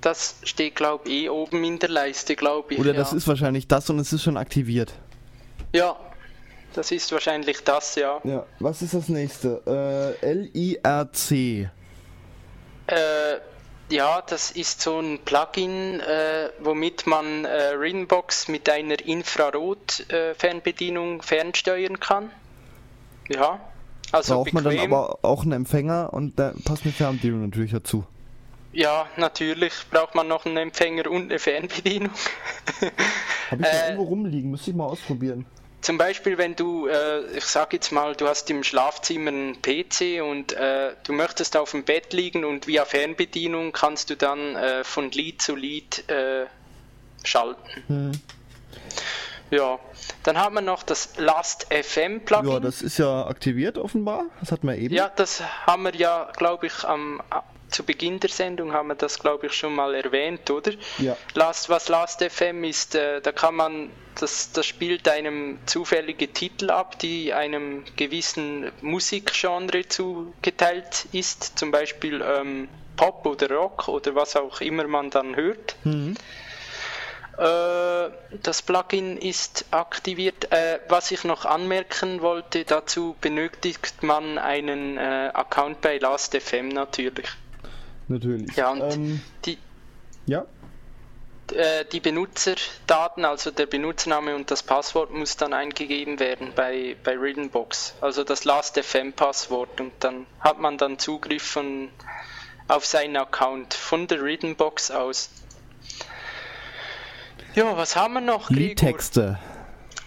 [0.00, 2.80] Das steht, glaube ich, eh oben in der Leiste, glaube ich.
[2.80, 2.96] Oder ja.
[2.98, 4.92] das ist wahrscheinlich das und es ist schon aktiviert.
[5.72, 5.96] Ja,
[6.74, 8.20] das ist wahrscheinlich das, ja.
[8.24, 10.16] Ja, was ist das nächste?
[10.22, 11.70] Äh, LIRC.
[12.86, 12.98] Äh,
[13.92, 22.00] ja, das ist so ein Plugin, äh, womit man äh, Rinbox mit einer Infrarot-Fernbedienung fernsteuern
[22.00, 22.30] kann.
[23.28, 23.60] Ja,
[24.10, 24.92] also Braucht man dann bequem.
[24.92, 28.04] aber auch einen Empfänger und da passt eine Fernbedienung natürlich dazu.
[28.72, 32.10] Ja, natürlich braucht man noch einen Empfänger und eine Fernbedienung.
[33.50, 35.44] Habe ich da Äh, irgendwo rumliegen, müsste ich mal ausprobieren.
[35.82, 40.22] Zum Beispiel, wenn du, äh, ich sag jetzt mal, du hast im Schlafzimmer einen PC
[40.22, 44.84] und äh, du möchtest auf dem Bett liegen und via Fernbedienung kannst du dann äh,
[44.84, 46.46] von Lied zu Lied äh,
[47.24, 47.82] schalten.
[47.88, 48.12] Hm.
[49.50, 49.80] Ja,
[50.22, 52.52] dann haben wir noch das Last FM Plugin.
[52.52, 54.26] Ja, das ist ja aktiviert offenbar.
[54.38, 54.94] Das hatten wir eben.
[54.94, 57.20] Ja, das haben wir ja, glaube ich, am,
[57.72, 60.72] zu Beginn der Sendung haben wir das, glaube ich, schon mal erwähnt, oder?
[60.98, 61.16] Ja.
[61.34, 66.70] Last, was Last FM ist, äh, da kann man, das, das spielt einem zufällige Titel
[66.70, 74.36] ab, die einem gewissen Musikgenre zugeteilt ist, zum Beispiel ähm, Pop oder Rock oder was
[74.36, 75.76] auch immer man dann hört.
[75.84, 76.16] Mhm.
[77.38, 78.10] Äh,
[78.42, 80.52] das Plugin ist aktiviert.
[80.52, 87.28] Äh, was ich noch anmerken wollte, dazu benötigt man einen äh, Account bei Last.fm natürlich.
[88.12, 88.54] Natürlich.
[88.56, 89.58] Ja, und ähm, die,
[90.26, 90.44] ja.
[91.52, 97.16] äh, die Benutzerdaten, also der Benutzername und das Passwort muss dann eingegeben werden bei, bei
[97.16, 97.94] Rhythmbox.
[98.00, 101.88] Also das Last.fm-Passwort und dann hat man dann Zugriff von,
[102.68, 105.30] auf seinen Account von der Rhythmbox aus.
[107.54, 108.50] Ja, was haben wir noch?
[108.50, 109.38] Liedtexte.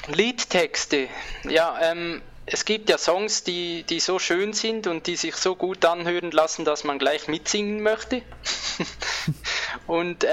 [0.07, 1.07] Liedtexte.
[1.43, 5.55] Ja, ähm, es gibt ja Songs, die, die so schön sind und die sich so
[5.55, 8.21] gut anhören lassen, dass man gleich mitsingen möchte.
[9.87, 10.27] und äh,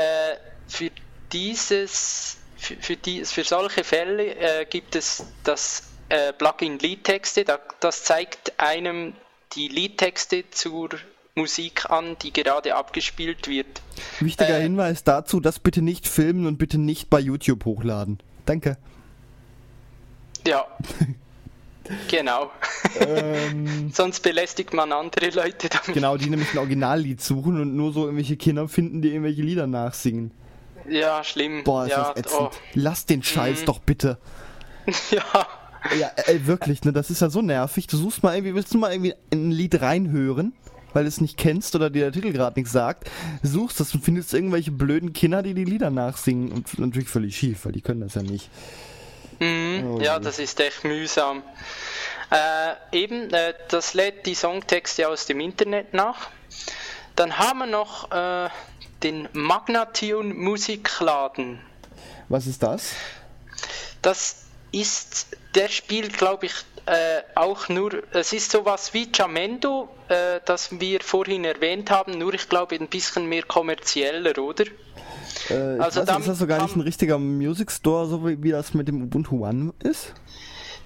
[0.69, 0.91] für
[1.33, 7.45] dieses, für, für, die, für solche Fälle äh, gibt es das äh, Plugin Liedtexte.
[7.45, 9.15] Da, das zeigt einem
[9.55, 10.91] die Liedtexte zur
[11.35, 13.81] Musik an, die gerade abgespielt wird.
[14.21, 18.19] Wichtiger äh, Hinweis dazu, das bitte nicht filmen und bitte nicht bei YouTube hochladen.
[18.45, 18.77] Danke.
[20.47, 20.67] Ja.
[22.11, 22.51] genau.
[23.01, 25.95] Ähm, Sonst belästigt man andere Leute damit.
[25.95, 29.67] Genau, die nämlich ein Originallied suchen und nur so irgendwelche Kinder finden, die irgendwelche Lieder
[29.67, 30.33] nachsingen.
[30.89, 31.65] Ja, schlimm.
[31.65, 32.41] Boah, ist ja, das ätzend.
[32.41, 32.51] Oh.
[32.75, 33.67] Lass den Scheiß mhm.
[33.67, 34.19] doch bitte.
[35.11, 35.47] ja.
[35.99, 36.93] Ja, ey, wirklich, ne?
[36.93, 37.89] Das ist ja so nervig.
[37.89, 40.53] Du suchst mal irgendwie, willst du mal irgendwie ein Lied reinhören?
[40.93, 43.11] weil du es nicht kennst oder dir der Titel gerade nichts sagt,
[43.43, 46.53] suchst das und findest irgendwelche blöden Kinder, die die Lieder nachsingen.
[46.53, 48.51] Und natürlich völlig schief, weil die können das ja nicht.
[49.43, 51.43] Mhm, oh, ja, das ist echt mühsam.
[52.31, 56.31] Äh, eben, äh, das lädt die Songtexte aus dem Internet nach.
[57.17, 58.49] Dann haben wir noch äh,
[59.03, 61.61] den Magnatune Musikladen.
[62.29, 62.93] Was ist das?
[64.01, 66.55] Das ist, der spielt, glaube ich,
[66.87, 72.35] äh, auch nur, es ist sowas wie Jamendo, äh, das wir vorhin erwähnt haben, nur
[72.35, 74.65] ich glaube ein bisschen mehr kommerzieller, oder?
[75.51, 78.51] Äh, also weiß, ist das so gar nicht ein richtiger Music Store, so wie, wie
[78.51, 80.13] das mit dem Ubuntu One ist?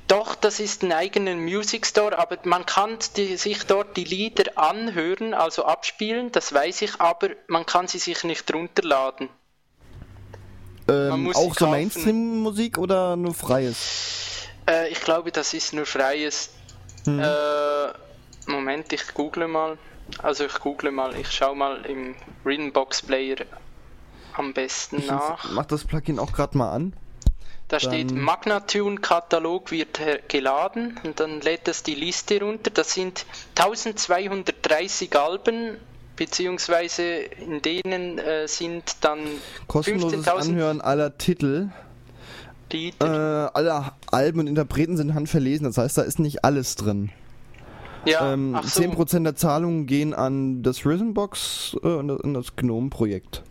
[0.09, 4.57] Doch, das ist ein eigener Music Store, aber man kann die, sich dort die Lieder
[4.57, 9.29] anhören, also abspielen, das weiß ich, aber man kann sie sich nicht runterladen.
[10.89, 14.47] Ähm, auch so Mainstream-Musik oder nur freies?
[14.69, 16.51] Äh, ich glaube, das ist nur freies.
[17.05, 17.19] Hm.
[17.19, 17.27] Äh,
[18.47, 19.77] Moment, ich google mal.
[20.23, 23.39] Also ich google mal, ich schaue mal im Rhythmbox Player
[24.39, 25.51] am besten nach.
[25.53, 26.93] Mach das Plugin auch gerade mal an.
[27.69, 32.71] Da dann steht Magnatune Katalog wird geladen und dann lädt es die Liste runter.
[32.71, 33.27] Das sind
[33.57, 35.77] 1230 Alben,
[36.15, 39.19] beziehungsweise in denen äh, sind dann
[39.67, 41.71] kostenloses Anhören aller Titel.
[42.73, 47.11] Äh, alle Alben und Interpreten sind handverlesen, das heißt, da ist nicht alles drin.
[48.05, 48.83] Ja, ähm, so.
[48.83, 53.43] 10% der Zahlungen gehen an das Rhythmbox äh, und das GNOME-Projekt.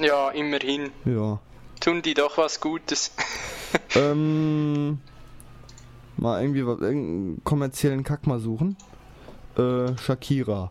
[0.00, 0.92] Ja, immerhin.
[1.04, 1.40] Ja.
[1.80, 3.12] Tun die doch was Gutes.
[3.94, 4.98] ähm,
[6.16, 8.76] mal irgendwie was, irgendeinen kommerziellen Kack mal suchen.
[9.56, 10.70] Äh, Shakira.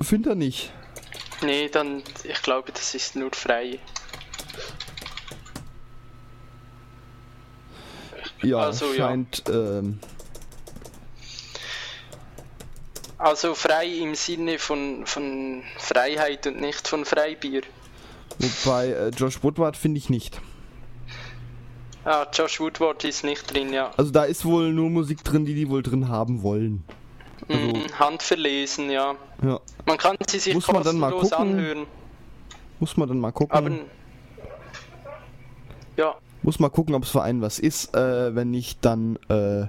[0.00, 0.72] Find er nicht.
[1.42, 3.78] Nee, dann, ich glaube, das ist nur frei.
[8.42, 9.44] Ja, also, scheint.
[9.48, 9.78] Ja.
[9.78, 9.98] Ähm,
[13.18, 17.62] also frei im Sinne von, von Freiheit und nicht von Freibier.
[18.38, 20.40] Wobei äh, Josh Woodward finde ich nicht.
[22.04, 23.90] Ah, Josh Woodward ist nicht drin, ja.
[23.96, 26.84] Also da ist wohl nur Musik drin, die die wohl drin haben wollen.
[27.48, 29.14] Also, mhm, Handverlesen, ja.
[29.42, 29.60] ja.
[29.84, 31.32] Man kann sie sich Muss man dann mal gucken.
[31.32, 31.86] anhören.
[32.78, 33.56] Muss man dann mal gucken.
[33.56, 33.70] Aber,
[35.96, 36.14] ja.
[36.42, 37.94] Muss mal gucken, ob es für einen was ist.
[37.94, 39.66] Äh, wenn nicht, dann äh,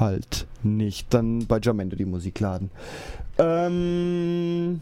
[0.00, 1.12] halt nicht.
[1.12, 2.70] Dann bei Jamendo die Musik laden.
[3.38, 4.80] Ähm,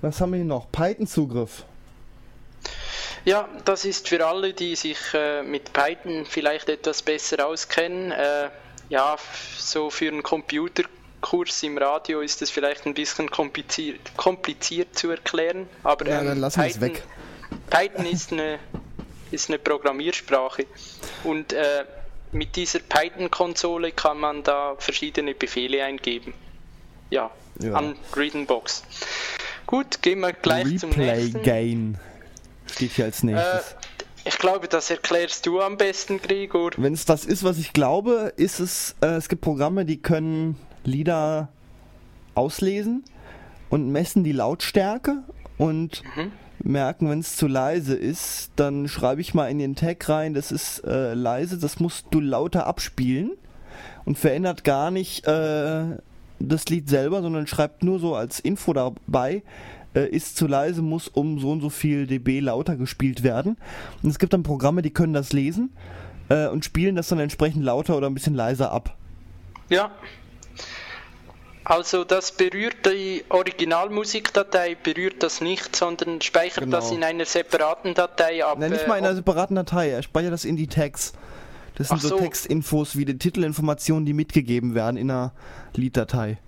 [0.00, 0.70] was haben wir hier noch?
[0.72, 1.64] Python-Zugriff.
[3.24, 8.12] Ja, das ist für alle, die sich äh, mit Python vielleicht etwas besser auskennen.
[8.12, 8.48] Äh,
[8.88, 9.16] ja,
[9.58, 10.84] so für einen Computer
[11.20, 16.38] Kurs im Radio ist es vielleicht ein bisschen kompliziert, kompliziert zu erklären, aber ja, dann
[16.38, 17.02] lassen Python, weg.
[17.68, 18.58] Python ist eine,
[19.30, 20.66] ist eine Programmiersprache
[21.24, 21.84] und äh,
[22.32, 26.34] mit dieser Python-Konsole kann man da verschiedene Befehle eingeben.
[27.10, 27.74] Ja, ja.
[27.74, 28.84] an Readingbox.
[29.66, 31.42] Gut, gehen wir gleich Replay zum nächsten.
[31.42, 31.98] Gain
[32.66, 33.72] steht hier als nächstes.
[33.72, 33.74] Äh,
[34.24, 36.72] ich glaube, das erklärst du am besten, Gregor.
[36.76, 40.56] Wenn es das ist, was ich glaube, ist es, äh, es gibt Programme, die können
[40.84, 41.48] Lieder
[42.34, 43.04] auslesen
[43.70, 45.24] und messen die Lautstärke
[45.58, 46.32] und mhm.
[46.62, 50.52] Merken, wenn es zu leise ist, dann schreibe ich mal in den Tag rein, das
[50.52, 53.32] ist äh, leise, das musst du lauter abspielen
[54.04, 55.84] und verändert gar nicht äh,
[56.38, 59.42] das Lied selber, sondern schreibt nur so als Info dabei,
[59.94, 63.56] äh, ist zu leise, muss um so und so viel dB lauter gespielt werden.
[64.02, 65.70] Und es gibt dann Programme, die können das lesen
[66.28, 68.96] äh, und spielen das dann entsprechend lauter oder ein bisschen leiser ab.
[69.68, 69.90] Ja,
[71.64, 76.76] also das berührt die Originalmusikdatei, berührt das nicht, sondern speichert genau.
[76.78, 78.58] das in einer separaten Datei ab.
[78.58, 81.12] Nein, nicht mal in einer separaten Datei, er speichert das in die Tags.
[81.76, 85.32] Das sind so, so Textinfos wie die Titelinformationen, die mitgegeben werden in einer
[85.74, 86.38] Lieddatei.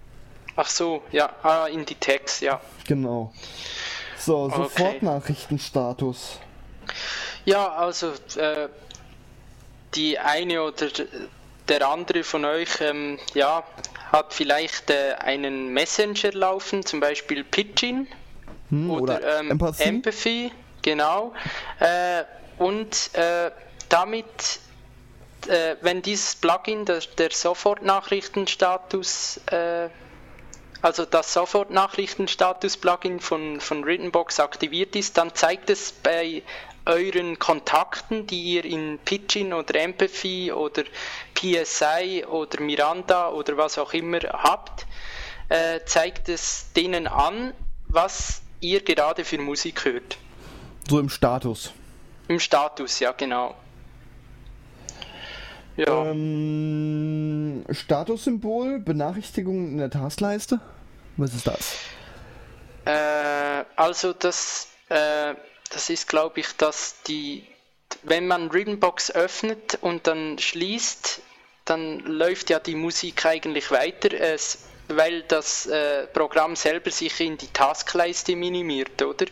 [0.57, 2.61] Ach so, ja, ah, in die Tags, ja.
[2.87, 3.33] Genau.
[4.19, 4.57] So, okay.
[4.57, 6.39] Sofortnachrichtenstatus.
[7.45, 8.69] Ja, also äh,
[9.95, 10.89] die eine oder
[11.69, 13.63] der andere von euch, ähm, ja,
[14.11, 18.09] hat vielleicht äh, einen Messenger laufen, zum Beispiel Pidgin.
[18.69, 19.83] hm, oder, oder ähm, Empathy.
[19.85, 20.53] Empathy.
[20.83, 21.33] genau.
[21.81, 22.25] Äh,
[22.59, 23.51] und äh,
[23.89, 24.61] damit,
[25.49, 29.89] äh, wenn dieses Plugin, der, der Sofortnachrichtenstatus, äh,
[30.83, 36.43] also das Sofortnachrichtenstatus-Plugin von, von Writtenbox aktiviert ist, dann zeigt es bei
[36.87, 40.85] euren Kontakten, die ihr in Pidgin oder Empathy oder
[41.35, 44.87] PSI oder Miranda oder was auch immer habt,
[45.49, 47.53] äh, zeigt es denen an,
[47.89, 50.17] was ihr gerade für Musik hört.
[50.89, 51.73] So im Status.
[52.29, 53.55] Im Status, ja, genau.
[55.77, 56.07] Ja.
[56.07, 60.61] Ähm, Statussymbol, Benachrichtigung in der Taskleiste.
[61.17, 61.77] Was ist das?
[62.85, 65.35] Äh, also das, äh,
[65.73, 67.47] das ist, glaube ich, dass die,
[68.03, 71.21] wenn man Ribbonbox öffnet und dann schließt,
[71.65, 77.39] dann läuft ja die Musik eigentlich weiter, es, weil das äh, Programm selber sich in
[77.39, 79.27] die Taskleiste minimiert, oder?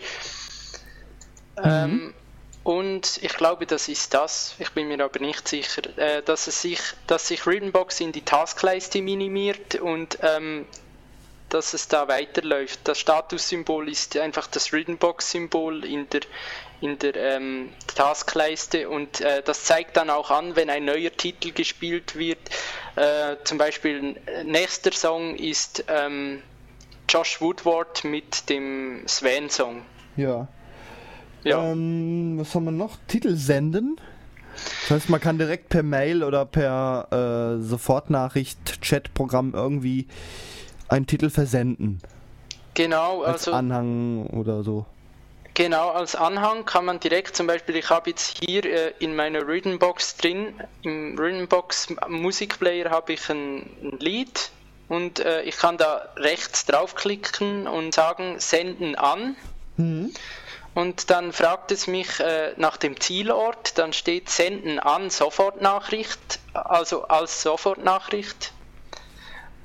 [1.59, 1.65] Mhm.
[1.65, 2.15] Ähm,
[2.63, 4.55] und ich glaube, das ist das.
[4.59, 8.23] Ich bin mir aber nicht sicher, äh, dass es sich, dass sich Rhythmbox in die
[8.23, 10.67] Taskleiste minimiert und ähm,
[11.51, 12.81] dass es da weiterläuft.
[12.85, 16.23] Das Statussymbol ist einfach das Rhythmbox-Symbol in der
[16.81, 21.53] in der ähm, Taskleiste und äh, das zeigt dann auch an, wenn ein neuer Titel
[21.53, 22.39] gespielt wird.
[22.97, 26.43] Äh, zum Beispiel nächster Song ist ähm,
[27.07, 29.83] Josh Woodward mit dem Swan-Song.
[30.17, 30.49] Ja.
[31.45, 31.71] Ja.
[31.71, 32.97] Ähm, was haben wir noch?
[33.09, 34.01] Titel senden.
[34.83, 40.07] Das heißt, man kann direkt per Mail oder per äh, Sofortnachricht, Chat-Programm irgendwie
[40.91, 42.01] einen Titel versenden.
[42.75, 43.53] Genau, als also.
[43.53, 44.87] Anhang oder so.
[45.55, 49.47] Genau, als Anhang kann man direkt zum Beispiel, ich habe jetzt hier äh, in meiner
[49.47, 54.51] Rhythmbox drin, im Rhythmbox Musikplayer habe ich ein, ein Lied
[54.89, 59.37] und äh, ich kann da rechts draufklicken und sagen, senden an.
[59.77, 60.13] Mhm.
[60.73, 67.03] Und dann fragt es mich äh, nach dem Zielort, dann steht Senden an Sofortnachricht, also
[67.09, 68.53] als Sofortnachricht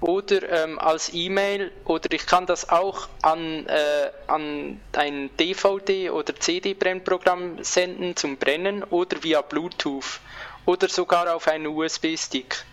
[0.06, 6.36] oder ähm, als E-Mail oder ich kann das auch an, äh, an ein DVD- oder
[6.36, 10.20] CD-Brennprogramm senden zum Brennen oder via Bluetooth
[10.66, 12.64] oder sogar auf einen USB-Stick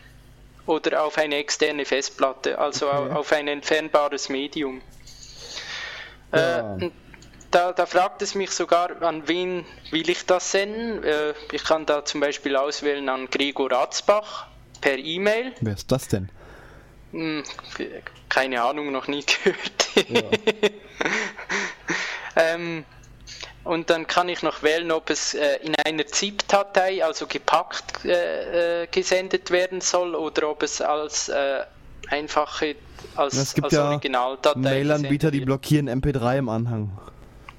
[0.66, 3.12] oder auf eine externe Festplatte, also okay.
[3.12, 4.82] auf ein entfernbares Medium.
[6.34, 6.76] Ja.
[6.76, 6.90] Äh,
[7.50, 11.02] da, da, fragt es mich sogar, an wen will ich das senden.
[11.02, 14.46] Äh, ich kann da zum Beispiel auswählen an Gregor Ratzbach
[14.80, 15.52] per E-Mail.
[15.60, 16.30] Wer ist das denn?
[17.12, 17.44] Hm,
[18.28, 20.08] keine Ahnung, noch nie gehört.
[20.08, 20.22] Ja.
[22.36, 22.84] ähm,
[23.64, 28.82] und dann kann ich noch wählen, ob es äh, in einer ZIP-Datei, also gepackt, äh,
[28.82, 31.60] äh, gesendet werden soll oder ob es als äh,
[32.08, 32.74] einfache,
[33.14, 34.58] als, es gibt als ja Originaldatei.
[34.58, 36.98] Mail-Anbieter, die blockieren MP3 im Anhang.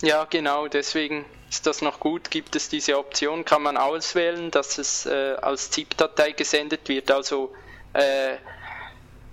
[0.01, 2.29] Ja, genau, deswegen ist das noch gut.
[2.31, 7.11] Gibt es diese Option, kann man auswählen, dass es äh, als ZIP-Datei gesendet wird.
[7.11, 7.53] Also,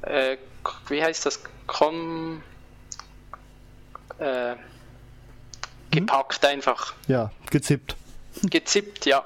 [0.02, 0.36] äh, äh,
[0.88, 1.40] wie heißt das?
[1.66, 2.42] Com,
[4.18, 4.54] äh,
[5.90, 6.50] gepackt hm?
[6.50, 6.94] einfach.
[7.06, 7.96] Ja, gezippt.
[8.42, 9.24] Gezippt, ja.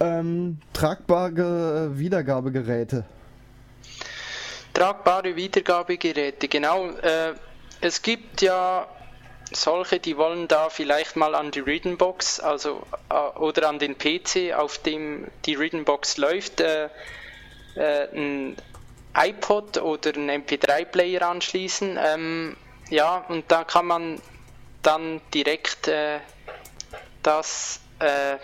[0.00, 3.04] Ähm, tragbare Wiedergabegeräte.
[4.72, 6.88] Tragbare Wiedergabegeräte, genau.
[6.90, 7.34] Äh,
[7.80, 8.88] es gibt ja
[9.52, 14.52] solche, die wollen da vielleicht mal an die Reading-Box, also äh, oder an den PC,
[14.56, 16.88] auf dem die Reading-Box läuft, äh,
[17.76, 18.56] äh, ein
[19.16, 21.98] iPod oder ein MP3-Player anschließen.
[22.02, 22.56] Ähm,
[22.90, 24.20] ja, und da kann man
[24.82, 26.20] dann direkt äh,
[27.22, 28.36] das äh,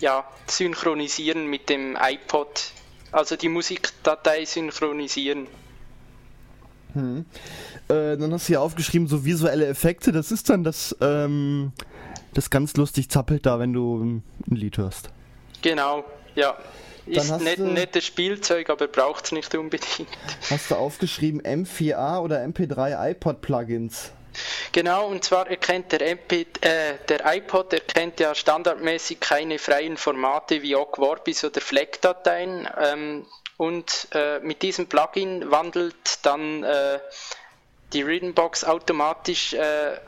[0.00, 2.72] ja, synchronisieren mit dem iPod,
[3.12, 5.46] also die Musikdatei synchronisieren.
[6.94, 7.24] Hm.
[7.88, 10.12] Äh, dann hast du ja aufgeschrieben, so visuelle Effekte.
[10.12, 11.72] Das ist dann das, ähm,
[12.32, 15.10] das ganz lustig zappelt da, wenn du ein Lied hörst.
[15.62, 16.04] Genau,
[16.34, 16.56] ja.
[17.06, 20.08] Ist ein du, nettes Spielzeug, aber braucht es nicht unbedingt.
[20.50, 24.12] Hast du aufgeschrieben M4A oder MP3 iPod Plugins?
[24.72, 30.62] Genau, und zwar erkennt der, MP, äh, der iPod erkennt ja standardmäßig keine freien Formate
[30.62, 32.68] wie OGG, Vorbis oder FLAC-Dateien.
[32.80, 33.26] Ähm,
[33.56, 36.98] und äh, mit diesem Plugin wandelt dann äh,
[37.92, 39.98] die Rhythmbox automatisch äh,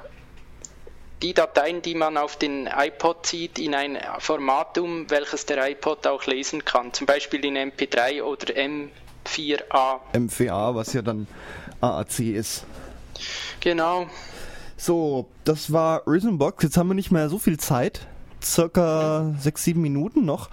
[1.23, 6.07] die Dateien, die man auf den iPod zieht, in ein Format um, welches der iPod
[6.07, 6.93] auch lesen kann.
[6.93, 10.01] Zum Beispiel in MP3 oder M4A.
[10.13, 11.27] M4A, was ja dann
[11.81, 12.65] AAC ist.
[13.61, 14.07] Genau.
[14.77, 16.63] So, das war Rhythmbox.
[16.65, 18.07] Jetzt haben wir nicht mehr so viel Zeit.
[18.43, 20.51] Circa 6-7 Minuten noch.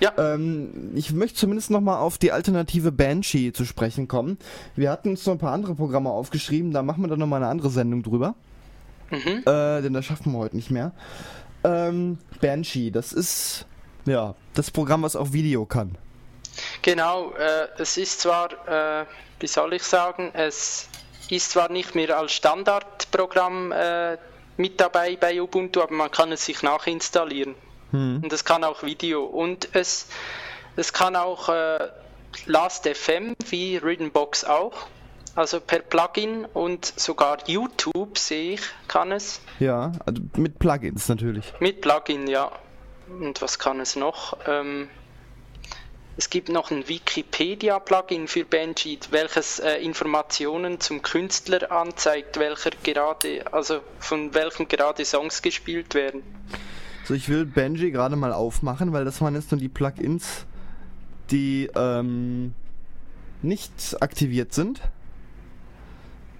[0.00, 0.12] Ja.
[0.18, 4.38] Ähm, ich möchte zumindest nochmal auf die alternative Banshee zu sprechen kommen.
[4.76, 7.50] Wir hatten uns noch ein paar andere Programme aufgeschrieben, da machen wir dann nochmal eine
[7.50, 8.34] andere Sendung drüber.
[9.10, 9.42] Mhm.
[9.46, 10.92] Äh, denn das schaffen wir heute nicht mehr.
[11.64, 13.66] Ähm, Banshee, das ist
[14.04, 15.96] ja das Programm, was auch Video kann.
[16.82, 19.06] Genau, äh, es ist zwar, äh,
[19.40, 20.88] wie soll ich sagen, es
[21.28, 24.16] ist zwar nicht mehr als Standardprogramm äh,
[24.56, 27.54] mit dabei bei Ubuntu, aber man kann es sich nachinstallieren.
[27.90, 28.20] Hm.
[28.22, 29.24] Und es kann auch Video.
[29.24, 30.08] Und es,
[30.76, 31.88] es kann auch äh,
[32.46, 34.86] Last.fm wie Rhythmbox auch.
[35.36, 39.42] Also per Plugin und sogar YouTube sehe ich, kann es.
[39.60, 41.52] Ja, also mit Plugins natürlich.
[41.60, 42.50] Mit Plugin, ja.
[43.20, 44.38] Und was kann es noch?
[44.46, 44.88] Ähm,
[46.16, 53.44] es gibt noch ein Wikipedia-Plugin für Banshee, welches äh, Informationen zum Künstler anzeigt, welcher gerade,
[53.52, 56.22] also von welchem gerade Songs gespielt werden.
[57.04, 60.46] So, ich will Benji gerade mal aufmachen, weil das waren jetzt nur die Plugins,
[61.30, 62.54] die ähm,
[63.42, 64.80] nicht aktiviert sind.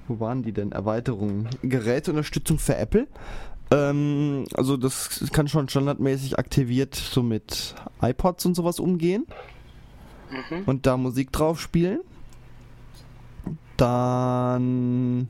[0.08, 0.72] Wo waren die denn?
[0.72, 1.48] Erweiterungen.
[1.62, 3.06] Geräteunterstützung für Apple.
[3.70, 9.26] Ähm, also das kann schon standardmäßig aktiviert so mit iPods und sowas umgehen
[10.30, 10.62] mhm.
[10.66, 12.00] und da Musik drauf spielen.
[13.76, 15.28] Dann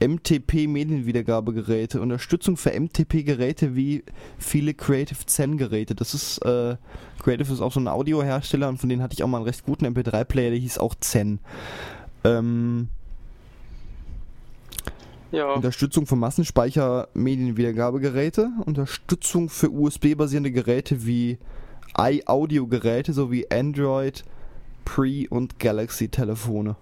[0.00, 4.02] MTP Medienwiedergabegeräte, Unterstützung für MTP Geräte wie
[4.38, 5.94] viele Creative Zen Geräte.
[5.94, 6.76] Das ist äh,
[7.22, 9.64] Creative ist auch so ein Audiohersteller und von denen hatte ich auch mal einen recht
[9.64, 11.38] guten MP3 Player, der hieß auch Zen.
[12.24, 12.88] Ähm,
[15.32, 15.52] ja.
[15.52, 21.38] Unterstützung für Massenspeicher Medienwiedergabegeräte, Unterstützung für USB basierende Geräte wie
[21.96, 24.24] iAudio-Geräte sowie Android,
[24.84, 26.76] Pre- und Galaxy-Telefone.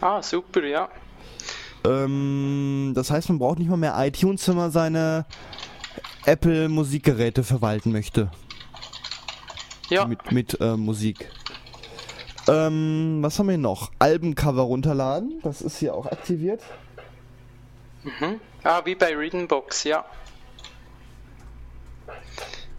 [0.00, 0.88] Ah, super, ja.
[1.84, 5.26] Ähm, das heißt, man braucht nicht mal mehr iTunes, wenn man seine
[6.26, 8.30] Apple-Musikgeräte verwalten möchte.
[9.88, 10.06] Ja.
[10.06, 11.30] Mit, mit äh, Musik.
[12.46, 13.90] Ähm, was haben wir noch?
[13.98, 15.40] Albencover runterladen.
[15.42, 16.62] Das ist hier auch aktiviert.
[18.02, 18.40] Mhm.
[18.64, 20.04] Ah, wie bei Readingbox, ja.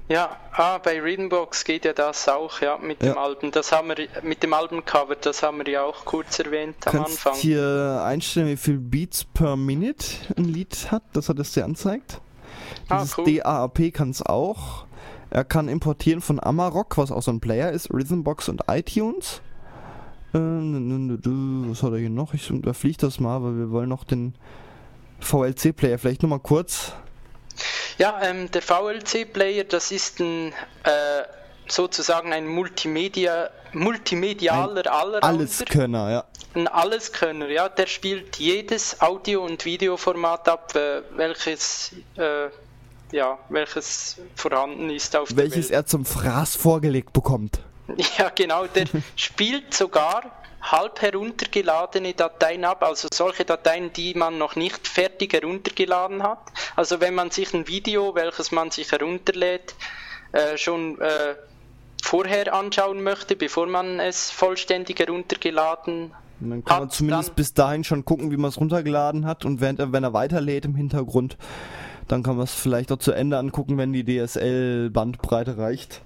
[0.09, 3.13] Ja, ah, bei Readingbox geht ja das auch, ja, mit ja.
[3.13, 3.51] dem Album.
[3.51, 7.27] Das haben wir mit dem Albumcover, das haben wir ja auch kurz erwähnt am Kannst
[7.27, 7.35] Anfang.
[7.35, 10.05] hier einstellen, wie viel Beats per Minute
[10.35, 12.21] ein Lied hat, dass er das dir anzeigt.
[12.89, 13.35] Ah, Dieses ah, cool.
[13.35, 14.85] DAAP kann es auch.
[15.29, 19.41] Er kann importieren von Amarok, was auch so ein Player ist, Rhythmbox und iTunes.
[20.33, 21.19] Ähm,
[21.69, 22.33] was hat er hier noch?
[22.33, 24.33] Ich überfliege das mal, weil wir wollen noch den
[25.19, 26.93] VLC-Player vielleicht nur mal kurz.
[27.97, 30.53] Ja, ähm, der VLC-Player, das ist ein
[30.83, 31.23] äh,
[31.67, 36.23] sozusagen ein Multimedia, multimedialer ein aller Alleskönner, ja.
[36.55, 37.69] Ein Alleskönner, ja.
[37.69, 42.49] Der spielt jedes Audio- und Videoformat ab, äh, welches äh,
[43.11, 45.83] ja, welches vorhanden ist auf welches der Welt.
[45.83, 47.59] er zum Fraß vorgelegt bekommt.
[48.19, 48.67] Ja, genau.
[48.67, 55.33] Der spielt sogar halb heruntergeladene Dateien ab, also solche Dateien, die man noch nicht fertig
[55.33, 56.39] heruntergeladen hat.
[56.75, 59.75] Also wenn man sich ein Video, welches man sich herunterlädt,
[60.31, 61.35] äh, schon äh,
[62.03, 66.21] vorher anschauen möchte, bevor man es vollständig heruntergeladen hat.
[66.39, 69.79] dann kann man zumindest bis dahin schon gucken, wie man es runtergeladen hat und während
[69.79, 71.37] er, wenn er weiterlädt im Hintergrund,
[72.07, 76.01] dann kann man es vielleicht auch zu Ende angucken, wenn die DSL-Bandbreite reicht.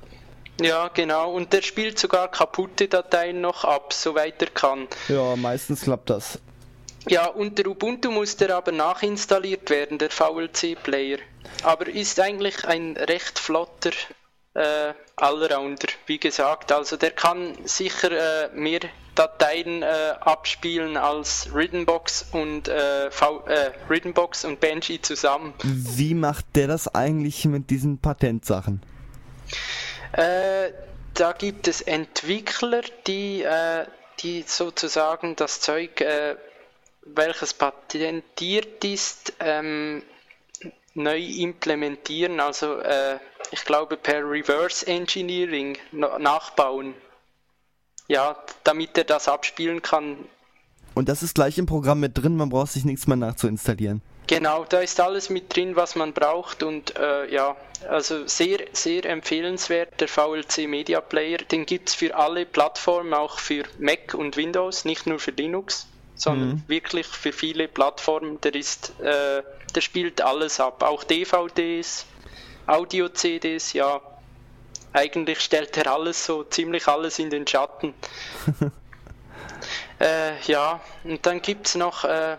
[0.62, 1.34] Ja, genau.
[1.34, 4.88] Und der spielt sogar kaputte Dateien noch ab, soweit er kann.
[5.08, 6.40] Ja, meistens klappt das.
[7.08, 11.18] Ja, unter Ubuntu muss der aber nachinstalliert werden, der VLC-Player.
[11.64, 13.92] Aber ist eigentlich ein recht flotter
[14.54, 16.72] äh, Allrounder, wie gesagt.
[16.72, 18.82] Also der kann sicher äh, mehr
[19.16, 19.86] Dateien äh,
[20.22, 25.54] abspielen als Rhythmbox und äh, v äh, Rhythmbox und Banshee zusammen.
[25.64, 28.82] Wie macht der das eigentlich mit diesen Patentsachen?
[30.14, 30.72] Äh,
[31.16, 33.86] da gibt es Entwickler, die, äh,
[34.20, 36.36] die sozusagen das Zeug, äh,
[37.02, 40.04] welches patentiert ist, ähm,
[40.94, 43.18] neu implementieren, also äh,
[43.52, 46.94] ich glaube per Reverse Engineering nachbauen.
[48.08, 50.18] Ja, damit er das abspielen kann.
[50.94, 54.02] Und das ist gleich im Programm mit drin, man braucht sich nichts mehr nachzuinstallieren.
[54.28, 57.56] Genau, da ist alles mit drin, was man braucht und äh, ja,
[57.90, 61.40] also sehr, sehr empfehlenswert, der VLC Media Player.
[61.40, 65.88] Den gibt es für alle Plattformen, auch für Mac und Windows, nicht nur für Linux,
[66.16, 66.64] sondern mhm.
[66.68, 68.40] wirklich für viele Plattformen.
[68.42, 69.44] Der ist, äh,
[69.76, 72.06] der spielt alles ab, auch DVDs,
[72.68, 74.02] Audio-CDs, ja.
[74.94, 77.96] Eigentlich stellt er alles so, ziemlich alles in den Schatten.
[80.00, 82.38] äh, ja, und dann gibt es noch äh,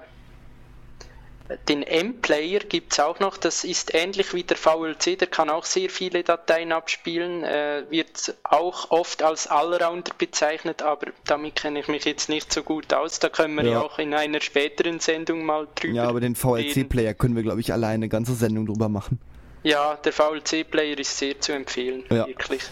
[1.68, 5.64] den M-Player gibt es auch noch, das ist ähnlich wie der VLC, der kann auch
[5.64, 11.88] sehr viele Dateien abspielen, äh, wird auch oft als Allrounder bezeichnet, aber damit kenne ich
[11.88, 15.01] mich jetzt nicht so gut aus, da können wir ja, ja auch in einer späteren
[15.01, 18.64] Sendung mal drüber Ja, aber den VLC-Player können wir, glaube ich, alleine eine ganze Sendung
[18.64, 19.20] drüber machen.
[19.62, 22.26] Ja, der VLC-Player ist sehr zu empfehlen, ja.
[22.26, 22.62] wirklich.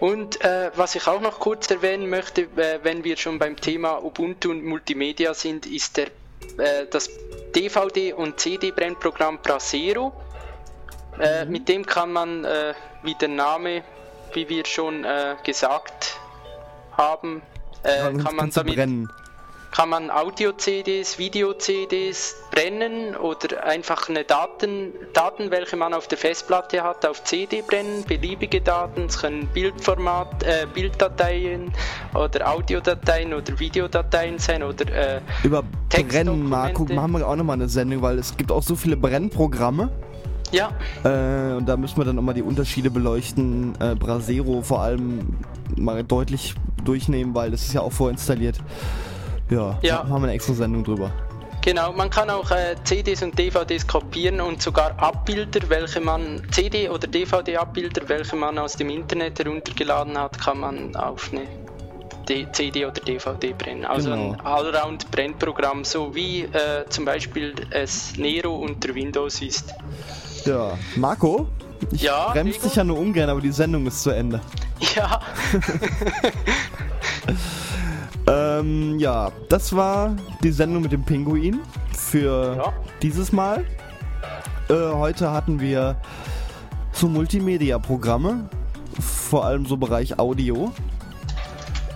[0.00, 4.02] Und äh, was ich auch noch kurz erwähnen möchte, äh, wenn wir schon beim Thema
[4.02, 6.06] Ubuntu und Multimedia sind, ist der,
[6.58, 7.10] äh, das
[7.54, 10.12] DVD- und CD-Brennprogramm Brasero.
[11.18, 11.52] Äh, mhm.
[11.52, 13.82] Mit dem kann man, äh, wie der Name,
[14.32, 16.18] wie wir schon äh, gesagt
[16.96, 17.42] haben,
[17.82, 19.08] kann man damit brennen
[19.70, 26.82] kann man Audio-CDs, Video-CDs brennen oder einfach eine Daten, Daten, welche man auf der Festplatte
[26.82, 31.72] hat, auf CD brennen, beliebige Daten, es können Bildformat, äh, Bilddateien
[32.14, 37.68] oder Audiodateien oder Videodateien sein oder äh, Über Brennen, Marco, machen wir auch nochmal eine
[37.68, 39.90] Sendung, weil es gibt auch so viele Brennprogramme.
[40.52, 40.72] Ja.
[41.04, 43.74] Äh, und da müssen wir dann nochmal die Unterschiede beleuchten.
[43.80, 45.36] Äh, Brasero vor allem
[45.76, 46.54] mal deutlich
[46.84, 48.58] durchnehmen, weil das ist ja auch vorinstalliert.
[49.50, 49.98] Ja, ja.
[49.98, 51.10] haben wir eine extra Sendung drüber.
[51.62, 56.88] Genau, man kann auch äh, CDs und DVDs kopieren und sogar Abbilder, welche man, CD-
[56.88, 61.42] oder DVD-Abbilder, welche man aus dem Internet heruntergeladen hat, kann man auf eine
[62.26, 63.84] D CD oder DVD brennen.
[63.84, 64.32] Also genau.
[64.32, 69.74] ein Allround-Brennprogramm, so wie äh, zum Beispiel es Nero unter Windows ist.
[70.46, 71.48] Ja, Marco,
[71.90, 74.40] ich ja, bremse dich ja nur ungern, aber die Sendung ist zu Ende.
[74.96, 75.20] Ja.
[78.30, 80.14] Ähm, ja, das war
[80.44, 81.58] die Sendung mit dem Pinguin
[81.96, 82.72] für ja.
[83.02, 83.64] dieses Mal.
[84.68, 85.96] Äh, heute hatten wir
[86.92, 88.48] so Multimedia-Programme,
[89.00, 90.70] vor allem so Bereich Audio.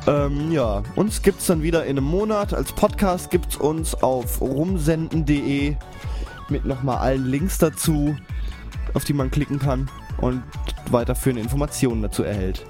[0.08, 2.52] Ähm, ja, uns gibt es dann wieder in einem Monat.
[2.52, 5.76] Als Podcast gibt es uns auf rumsenden.de
[6.48, 8.16] mit nochmal allen Links dazu,
[8.92, 9.88] auf die man klicken kann
[10.20, 10.42] und
[10.90, 12.66] weiterführende Informationen dazu erhält.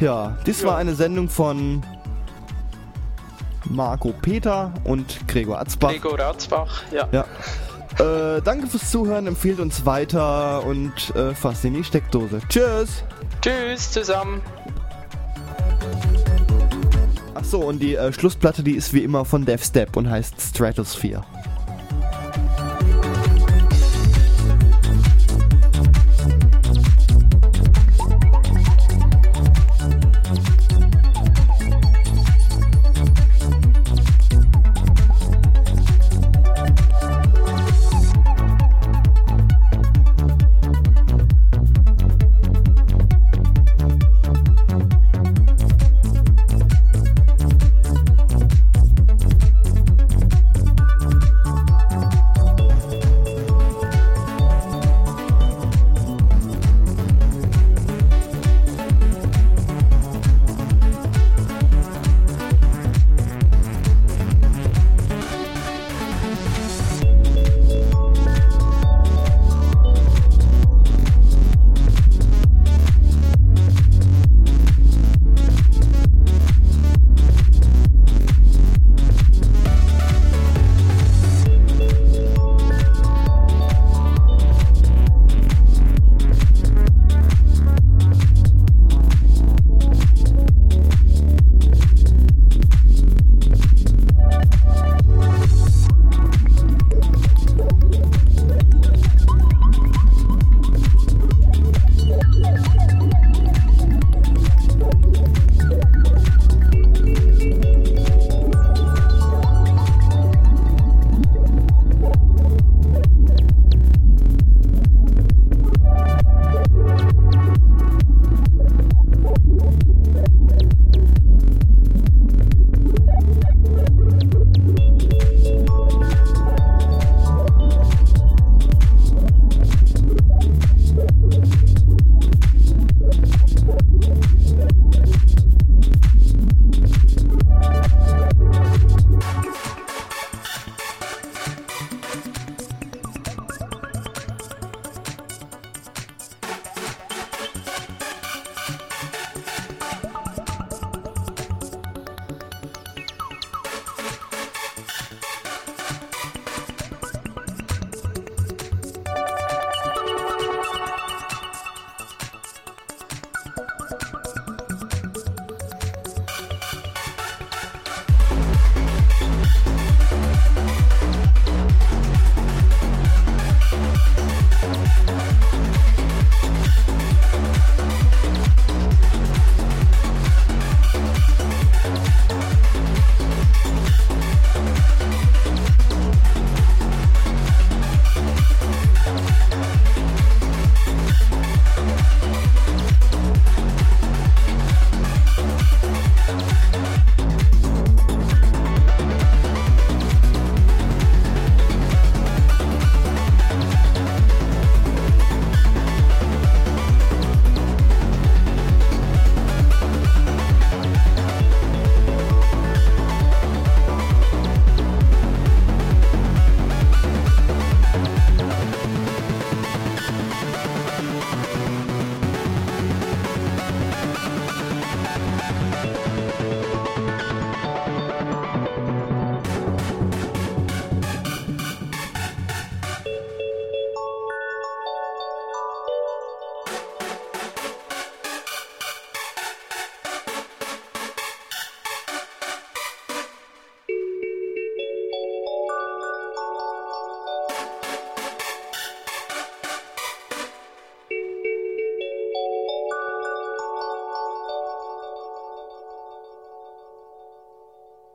[0.00, 0.68] Ja, dies ja.
[0.68, 1.82] war eine Sendung von
[3.68, 5.90] Marco Peter und Gregor Atzbach.
[5.90, 7.08] Gregor Atzbach, ja.
[7.12, 7.24] ja.
[7.98, 12.40] Äh, danke fürs Zuhören, empfehlt uns weiter und äh, fasst in die Steckdose.
[12.48, 13.02] Tschüss!
[13.40, 14.40] Tschüss zusammen!
[17.34, 21.24] Achso, und die äh, Schlussplatte, die ist wie immer von Dev Step und heißt Stratosphere.